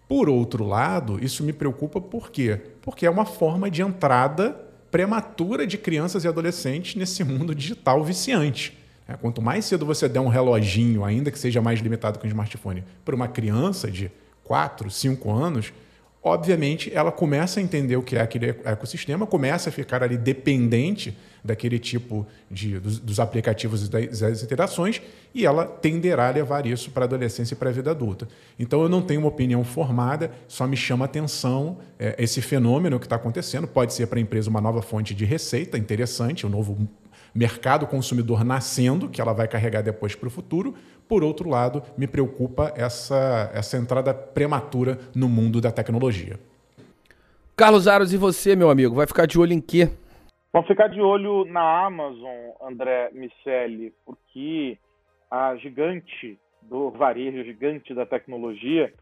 Por 0.08 0.28
outro 0.28 0.64
lado, 0.64 1.22
isso 1.22 1.44
me 1.44 1.52
preocupa 1.52 2.00
por 2.00 2.30
quê? 2.30 2.60
Porque 2.82 3.06
é 3.06 3.10
uma 3.10 3.24
forma 3.24 3.70
de 3.70 3.82
entrada 3.82 4.56
prematura 4.90 5.66
de 5.66 5.78
crianças 5.78 6.24
e 6.24 6.28
adolescentes 6.28 6.96
nesse 6.96 7.22
mundo 7.22 7.54
digital 7.54 8.02
viciante. 8.02 8.76
É, 9.10 9.16
quanto 9.16 9.42
mais 9.42 9.64
cedo 9.64 9.84
você 9.84 10.08
der 10.08 10.20
um 10.20 10.28
reloginho, 10.28 11.04
ainda 11.04 11.32
que 11.32 11.38
seja 11.38 11.60
mais 11.60 11.80
limitado 11.80 12.18
que 12.20 12.26
um 12.26 12.28
smartphone, 12.28 12.84
para 13.04 13.14
uma 13.14 13.26
criança 13.26 13.90
de 13.90 14.08
4, 14.44 14.88
5 14.88 15.32
anos, 15.32 15.72
obviamente 16.22 16.92
ela 16.94 17.10
começa 17.10 17.58
a 17.58 17.62
entender 17.62 17.96
o 17.96 18.02
que 18.02 18.14
é 18.14 18.20
aquele 18.20 18.50
ecossistema, 18.64 19.26
começa 19.26 19.68
a 19.68 19.72
ficar 19.72 20.04
ali 20.04 20.16
dependente 20.16 21.16
daquele 21.42 21.78
tipo 21.80 22.24
de 22.48 22.78
dos, 22.78 23.00
dos 23.00 23.18
aplicativos 23.18 23.86
e 23.86 23.90
das, 23.90 24.20
das, 24.20 24.42
interações 24.44 25.02
e 25.34 25.44
ela 25.44 25.64
tenderá 25.64 26.28
a 26.28 26.30
levar 26.30 26.64
isso 26.66 26.90
para 26.92 27.04
a 27.04 27.06
adolescência 27.06 27.54
e 27.54 27.56
para 27.56 27.70
a 27.70 27.72
vida 27.72 27.90
adulta. 27.90 28.28
Então 28.58 28.80
eu 28.82 28.88
não 28.88 29.02
tenho 29.02 29.20
uma 29.20 29.28
opinião 29.28 29.64
formada, 29.64 30.30
só 30.46 30.68
me 30.68 30.76
chama 30.76 31.06
atenção 31.06 31.78
é, 31.98 32.14
esse 32.16 32.40
fenômeno 32.40 33.00
que 33.00 33.06
está 33.06 33.16
acontecendo. 33.16 33.66
Pode 33.66 33.92
ser 33.92 34.06
para 34.06 34.20
a 34.20 34.22
empresa 34.22 34.48
uma 34.48 34.60
nova 34.60 34.82
fonte 34.82 35.14
de 35.14 35.24
receita 35.24 35.76
interessante, 35.76 36.46
um 36.46 36.50
novo 36.50 36.88
mercado 37.34 37.86
consumidor 37.86 38.44
nascendo, 38.44 39.08
que 39.08 39.20
ela 39.20 39.32
vai 39.32 39.48
carregar 39.48 39.82
depois 39.82 40.14
para 40.14 40.28
o 40.28 40.30
futuro. 40.30 40.74
Por 41.08 41.24
outro 41.24 41.48
lado, 41.48 41.82
me 41.96 42.06
preocupa 42.06 42.72
essa, 42.76 43.50
essa 43.54 43.76
entrada 43.76 44.14
prematura 44.14 44.98
no 45.14 45.28
mundo 45.28 45.60
da 45.60 45.72
tecnologia. 45.72 46.38
Carlos 47.56 47.86
Aros, 47.88 48.12
e 48.12 48.16
você, 48.16 48.56
meu 48.56 48.70
amigo? 48.70 48.94
Vai 48.94 49.06
ficar 49.06 49.26
de 49.26 49.38
olho 49.38 49.52
em 49.52 49.60
quê? 49.60 49.90
Vamos 50.52 50.66
ficar 50.66 50.88
de 50.88 51.00
olho 51.00 51.44
na 51.44 51.86
Amazon, 51.86 52.52
André 52.60 53.10
Miceli, 53.12 53.92
porque 54.04 54.78
a 55.30 55.54
gigante 55.56 56.38
do 56.62 56.90
varejo, 56.90 57.44
gigante 57.44 57.94
da 57.94 58.04
tecnologia, 58.04 58.92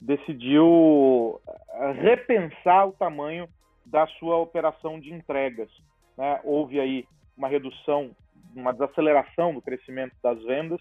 decidiu 0.00 1.40
eh, 1.46 1.92
repensar 1.92 2.88
o 2.88 2.92
tamanho 2.92 3.48
da 3.86 4.06
sua 4.18 4.36
operação 4.36 5.00
de 5.00 5.12
entregas. 5.12 5.68
Né? 6.16 6.40
Houve 6.44 6.78
aí 6.78 7.06
uma 7.38 7.48
redução, 7.48 8.10
uma 8.54 8.72
desaceleração 8.72 9.54
do 9.54 9.62
crescimento 9.62 10.14
das 10.22 10.42
vendas, 10.42 10.80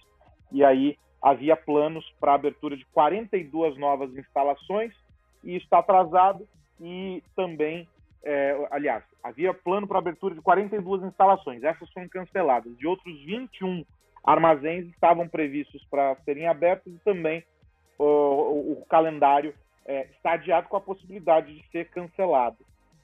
e 0.51 0.63
aí 0.63 0.97
havia 1.21 1.55
planos 1.55 2.03
para 2.19 2.33
abertura 2.33 2.75
de 2.75 2.85
42 2.87 3.77
novas 3.77 4.13
instalações, 4.17 4.93
e 5.43 5.55
está 5.55 5.77
atrasado, 5.79 6.47
e 6.81 7.23
também, 7.35 7.87
é, 8.23 8.67
aliás, 8.71 9.03
havia 9.23 9.53
plano 9.53 9.87
para 9.87 9.99
abertura 9.99 10.33
de 10.33 10.41
42 10.41 11.03
instalações, 11.03 11.63
essas 11.63 11.89
foram 11.91 12.09
canceladas, 12.09 12.75
de 12.77 12.87
outros 12.87 13.21
21 13.23 13.85
armazéns 14.23 14.87
estavam 14.87 15.27
previstos 15.27 15.85
para 15.85 16.15
serem 16.25 16.47
abertos, 16.47 16.93
e 16.93 16.99
também 16.99 17.43
o, 17.97 18.03
o, 18.03 18.71
o 18.81 18.85
calendário 18.89 19.53
é, 19.85 20.07
está 20.07 20.33
adiado 20.33 20.67
com 20.67 20.75
a 20.75 20.81
possibilidade 20.81 21.53
de 21.53 21.65
ser 21.69 21.89
cancelado. 21.89 22.57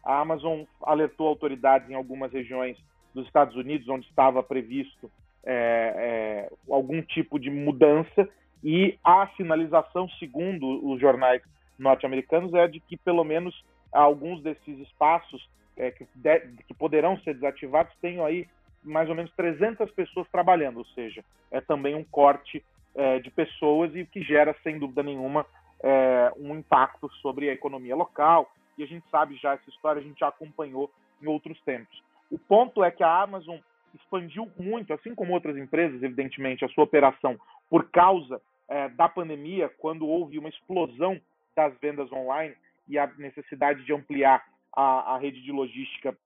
A 0.03 0.19
Amazon 0.19 0.63
alertou 0.81 1.27
autoridades 1.27 1.89
em 1.89 1.93
algumas 1.93 2.33
regiões 2.33 2.77
dos 3.13 3.25
Estados 3.25 3.55
Unidos, 3.55 3.87
onde 3.89 4.07
estava 4.07 4.41
previsto 4.41 5.11
é, 5.45 6.47
é, 6.49 6.53
algum 6.71 7.01
tipo 7.01 7.39
de 7.39 7.49
mudança, 7.49 8.27
e 8.63 8.97
a 9.03 9.27
sinalização, 9.35 10.07
segundo 10.17 10.89
os 10.89 10.99
jornais 10.99 11.41
norte-americanos, 11.77 12.53
é 12.53 12.67
de 12.67 12.79
que 12.79 12.95
pelo 12.95 13.23
menos 13.23 13.53
alguns 13.91 14.41
desses 14.41 14.79
espaços 14.79 15.49
é, 15.75 15.91
que, 15.91 16.07
de, 16.15 16.39
que 16.67 16.73
poderão 16.73 17.19
ser 17.19 17.33
desativados 17.33 17.93
tenham 18.01 18.25
aí 18.25 18.47
mais 18.83 19.09
ou 19.09 19.15
menos 19.15 19.31
300 19.35 19.89
pessoas 19.91 20.27
trabalhando, 20.29 20.77
ou 20.77 20.85
seja, 20.87 21.23
é 21.51 21.61
também 21.61 21.95
um 21.95 22.03
corte 22.03 22.63
é, 22.95 23.19
de 23.19 23.29
pessoas 23.31 23.95
e 23.95 24.05
que 24.05 24.21
gera, 24.21 24.55
sem 24.63 24.77
dúvida 24.77 25.03
nenhuma, 25.03 25.45
é, 25.81 26.31
um 26.37 26.55
impacto 26.55 27.09
sobre 27.21 27.49
a 27.49 27.53
economia 27.53 27.95
local. 27.95 28.51
E 28.77 28.83
a 28.83 28.87
gente 28.87 29.05
sabe 29.09 29.35
já 29.37 29.53
essa 29.53 29.69
história, 29.69 30.01
a 30.01 30.03
gente 30.03 30.19
já 30.19 30.27
acompanhou 30.27 30.91
em 31.21 31.27
outros 31.27 31.59
tempos. 31.61 32.01
O 32.33 32.39
ponto 32.39 32.83
é 32.83 32.89
que 32.89 33.03
a 33.03 33.21
Amazon 33.21 33.59
expandiu 33.93 34.51
muito, 34.57 34.91
assim 34.91 35.13
como 35.13 35.33
outras 35.33 35.55
empresas, 35.55 36.01
evidentemente, 36.01 36.65
a 36.65 36.69
sua 36.69 36.83
operação 36.83 37.39
por 37.69 37.91
causa 37.91 38.41
é, 38.67 38.89
da 38.89 39.07
pandemia, 39.07 39.69
quando 39.77 40.07
houve 40.07 40.39
uma 40.39 40.49
explosão 40.49 41.21
das 41.55 41.77
vendas 41.79 42.11
online 42.11 42.55
e 42.87 42.97
a 42.97 43.05
necessidade 43.19 43.85
de 43.85 43.93
ampliar 43.93 44.43
a, 44.75 45.13
a 45.13 45.17
rede 45.19 45.43
de 45.43 45.51
logística 45.51 46.17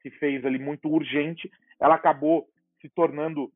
se 0.00 0.10
fez 0.12 0.46
ali 0.46 0.58
muito 0.58 0.88
urgente, 0.88 1.52
ela 1.78 1.96
acabou 1.96 2.48
se 2.80 2.88
tornando 2.88 3.52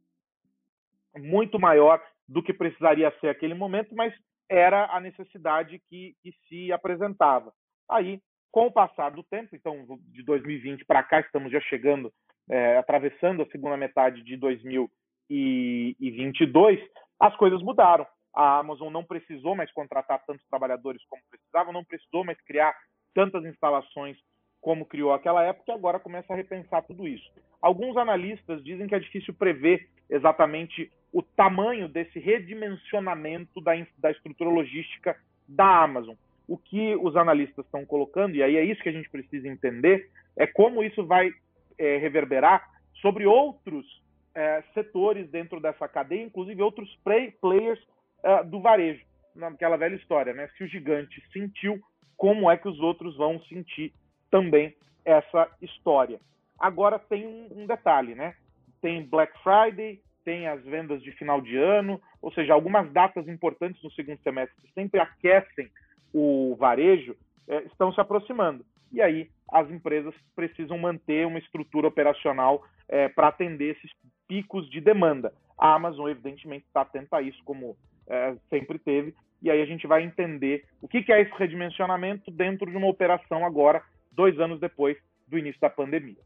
muito 1.16 1.58
maior 1.58 2.02
do 2.28 2.42
que 2.42 2.52
precisaria 2.52 3.10
ser 3.18 3.30
aquele 3.30 3.54
momento, 3.54 3.94
mas 3.94 4.12
era 4.46 4.94
a 4.94 5.00
necessidade 5.00 5.78
que, 5.88 6.14
que 6.22 6.34
se 6.48 6.70
apresentava. 6.70 7.50
Aí 7.88 8.20
com 8.54 8.68
o 8.68 8.72
passar 8.72 9.10
do 9.10 9.22
tempo, 9.24 9.56
então 9.56 9.84
de 10.12 10.22
2020 10.22 10.84
para 10.84 11.02
cá, 11.02 11.18
estamos 11.18 11.50
já 11.50 11.60
chegando, 11.62 12.12
é, 12.48 12.78
atravessando 12.78 13.42
a 13.42 13.46
segunda 13.46 13.76
metade 13.76 14.22
de 14.22 14.36
2022, 14.36 16.78
as 17.18 17.36
coisas 17.36 17.60
mudaram. 17.62 18.06
A 18.32 18.60
Amazon 18.60 18.92
não 18.92 19.02
precisou 19.02 19.56
mais 19.56 19.72
contratar 19.72 20.24
tantos 20.24 20.46
trabalhadores 20.46 21.02
como 21.10 21.20
precisava, 21.28 21.72
não 21.72 21.84
precisou 21.84 22.24
mais 22.24 22.40
criar 22.42 22.72
tantas 23.12 23.44
instalações 23.44 24.16
como 24.60 24.86
criou 24.86 25.12
aquela 25.12 25.42
época, 25.42 25.72
e 25.72 25.74
agora 25.74 25.98
começa 25.98 26.32
a 26.32 26.36
repensar 26.36 26.84
tudo 26.84 27.08
isso. 27.08 27.28
Alguns 27.60 27.96
analistas 27.96 28.62
dizem 28.62 28.86
que 28.86 28.94
é 28.94 29.00
difícil 29.00 29.34
prever 29.34 29.88
exatamente 30.08 30.92
o 31.12 31.22
tamanho 31.22 31.88
desse 31.88 32.20
redimensionamento 32.20 33.60
da, 33.60 33.72
da 33.98 34.12
estrutura 34.12 34.48
logística 34.48 35.16
da 35.48 35.82
Amazon 35.82 36.14
o 36.46 36.58
que 36.58 36.94
os 36.96 37.16
analistas 37.16 37.64
estão 37.64 37.84
colocando, 37.84 38.36
e 38.36 38.42
aí 38.42 38.56
é 38.56 38.64
isso 38.64 38.82
que 38.82 38.88
a 38.88 38.92
gente 38.92 39.08
precisa 39.08 39.48
entender, 39.48 40.10
é 40.36 40.46
como 40.46 40.82
isso 40.82 41.04
vai 41.06 41.32
é, 41.78 41.96
reverberar 41.96 42.68
sobre 43.00 43.26
outros 43.26 43.86
é, 44.34 44.62
setores 44.74 45.30
dentro 45.30 45.60
dessa 45.60 45.88
cadeia, 45.88 46.22
inclusive 46.22 46.62
outros 46.62 46.94
play, 47.04 47.30
players 47.40 47.80
é, 48.22 48.42
do 48.44 48.60
varejo. 48.60 49.04
Naquela 49.34 49.76
velha 49.76 49.96
história, 49.96 50.32
né? 50.32 50.48
Se 50.56 50.62
o 50.62 50.66
gigante 50.68 51.20
sentiu, 51.32 51.80
como 52.16 52.48
é 52.48 52.56
que 52.56 52.68
os 52.68 52.78
outros 52.78 53.16
vão 53.16 53.40
sentir 53.44 53.92
também 54.30 54.76
essa 55.04 55.50
história? 55.60 56.20
Agora 56.58 57.00
tem 57.00 57.26
um, 57.26 57.62
um 57.62 57.66
detalhe, 57.66 58.14
né? 58.14 58.36
Tem 58.80 59.04
Black 59.04 59.32
Friday, 59.42 60.00
tem 60.24 60.46
as 60.46 60.62
vendas 60.64 61.02
de 61.02 61.10
final 61.12 61.40
de 61.40 61.56
ano, 61.56 62.00
ou 62.22 62.32
seja, 62.32 62.54
algumas 62.54 62.90
datas 62.92 63.26
importantes 63.28 63.82
no 63.82 63.90
segundo 63.90 64.20
semestre 64.22 64.70
sempre 64.72 65.00
aquecem 65.00 65.68
o 66.14 66.54
varejo 66.56 67.16
é, 67.48 67.64
estão 67.64 67.92
se 67.92 68.00
aproximando. 68.00 68.64
E 68.92 69.02
aí 69.02 69.28
as 69.50 69.68
empresas 69.68 70.14
precisam 70.36 70.78
manter 70.78 71.26
uma 71.26 71.38
estrutura 71.38 71.88
operacional 71.88 72.64
é, 72.88 73.08
para 73.08 73.28
atender 73.28 73.76
esses 73.76 73.90
picos 74.28 74.70
de 74.70 74.80
demanda. 74.80 75.32
A 75.58 75.74
Amazon, 75.74 76.08
evidentemente, 76.08 76.64
está 76.66 76.82
atenta 76.82 77.16
a 77.16 77.22
isso, 77.22 77.42
como 77.44 77.76
é, 78.06 78.34
sempre 78.48 78.78
teve, 78.78 79.14
e 79.42 79.50
aí 79.50 79.60
a 79.60 79.66
gente 79.66 79.86
vai 79.86 80.02
entender 80.02 80.64
o 80.80 80.88
que, 80.88 81.02
que 81.02 81.12
é 81.12 81.20
esse 81.20 81.32
redimensionamento 81.36 82.30
dentro 82.30 82.70
de 82.70 82.76
uma 82.76 82.88
operação 82.88 83.44
agora, 83.44 83.82
dois 84.12 84.38
anos 84.38 84.60
depois 84.60 84.96
do 85.26 85.36
início 85.36 85.60
da 85.60 85.68
pandemia. 85.68 86.16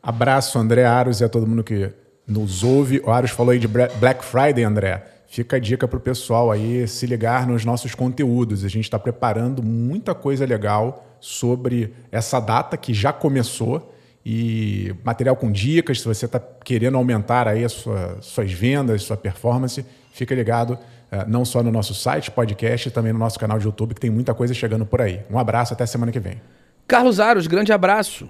Abraço, 0.02 0.59
André 0.59 0.85
Aros 0.85 1.20
e 1.20 1.24
a 1.24 1.28
todo 1.28 1.46
mundo 1.46 1.64
que 1.64 1.90
nos 2.26 2.62
ouve. 2.62 3.00
O 3.04 3.11
Aros 3.11 3.30
falou 3.30 3.52
aí 3.52 3.59
de 3.59 3.66
Black 3.66 4.24
Friday, 4.24 4.64
André. 4.64 5.04
Fica 5.26 5.56
a 5.56 5.59
dica 5.59 5.88
para 5.88 5.96
o 5.96 6.00
pessoal 6.00 6.50
aí 6.50 6.87
se 6.87 7.06
ligar 7.06 7.46
nos 7.46 7.64
nossos 7.64 7.94
conteúdos. 7.94 8.64
A 8.64 8.68
gente 8.68 8.85
está 8.85 8.98
preparando 8.98 9.62
muita 9.62 10.14
coisa 10.14 10.46
legal 10.46 11.04
sobre 11.18 11.94
essa 12.12 12.38
data 12.38 12.76
que 12.76 12.94
já 12.94 13.12
começou 13.12 13.92
e 14.29 14.93
material 15.05 15.37
com 15.37 15.53
dicas. 15.53 16.01
Se 16.01 16.09
você 16.09 16.27
está 16.27 16.41
querendo 16.41 16.97
aumentar 16.97 17.47
aí 17.47 17.65
as 17.65 17.71
sua, 17.71 18.21
suas 18.21 18.51
vendas, 18.51 19.05
sua 19.05 19.17
performance, 19.17 19.87
fica 20.11 20.35
ligado 20.35 20.73
uh, 20.73 21.29
não 21.29 21.45
só 21.45 21.62
no 21.62 21.71
nosso 21.71 21.95
site, 21.95 22.29
podcast, 22.33 22.91
também 22.91 23.12
no 23.12 23.21
nosso 23.21 23.39
canal 23.39 23.57
de 23.57 23.67
YouTube, 23.67 23.95
que 23.95 24.01
tem 24.01 24.11
muita 24.11 24.35
coisa 24.35 24.53
chegando 24.53 24.85
por 24.85 25.01
aí. 25.01 25.23
Um 25.31 25.39
abraço, 25.39 25.75
até 25.75 25.87
semana 25.87 26.11
que 26.11 26.19
vem. 26.19 26.41
Carlos 26.89 27.21
Aros, 27.21 27.47
grande 27.47 27.73
abraço. 27.73 28.29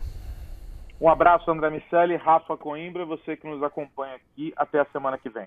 Um 1.01 1.09
abraço, 1.09 1.51
André 1.51 1.71
Miceli, 1.71 2.17
Rafa 2.17 2.59
Coimbra, 2.59 3.07
você 3.07 3.35
que 3.35 3.49
nos 3.49 3.63
acompanha 3.63 4.17
aqui. 4.17 4.53
Até 4.55 4.81
a 4.81 4.87
semana 4.93 5.17
que 5.17 5.31
vem. 5.31 5.47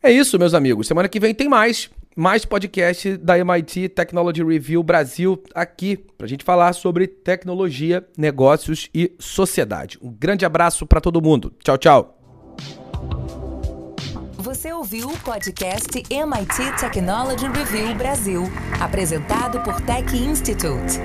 É 0.00 0.12
isso, 0.12 0.38
meus 0.38 0.54
amigos. 0.54 0.86
Semana 0.86 1.08
que 1.08 1.18
vem 1.18 1.34
tem 1.34 1.48
mais. 1.48 1.90
Mais 2.16 2.44
podcast 2.44 3.16
da 3.16 3.42
MIT 3.42 3.90
Technology 3.90 4.42
Review 4.42 4.82
Brasil 4.82 5.40
aqui 5.54 5.96
para 5.96 6.26
a 6.26 6.28
gente 6.28 6.44
falar 6.44 6.72
sobre 6.72 7.06
tecnologia, 7.06 8.04
negócios 8.18 8.90
e 8.92 9.12
sociedade. 9.18 9.96
Um 10.02 10.10
grande 10.10 10.44
abraço 10.44 10.84
para 10.86 11.00
todo 11.00 11.22
mundo. 11.22 11.54
Tchau, 11.62 11.78
tchau. 11.78 12.16
Você 14.32 14.72
ouviu 14.72 15.08
o 15.08 15.18
podcast 15.20 16.02
MIT 16.10 16.80
Technology 16.80 17.46
Review 17.46 17.94
Brasil, 17.94 18.42
apresentado 18.80 19.60
por 19.60 19.80
Tech 19.82 20.16
Institute. 20.16 20.98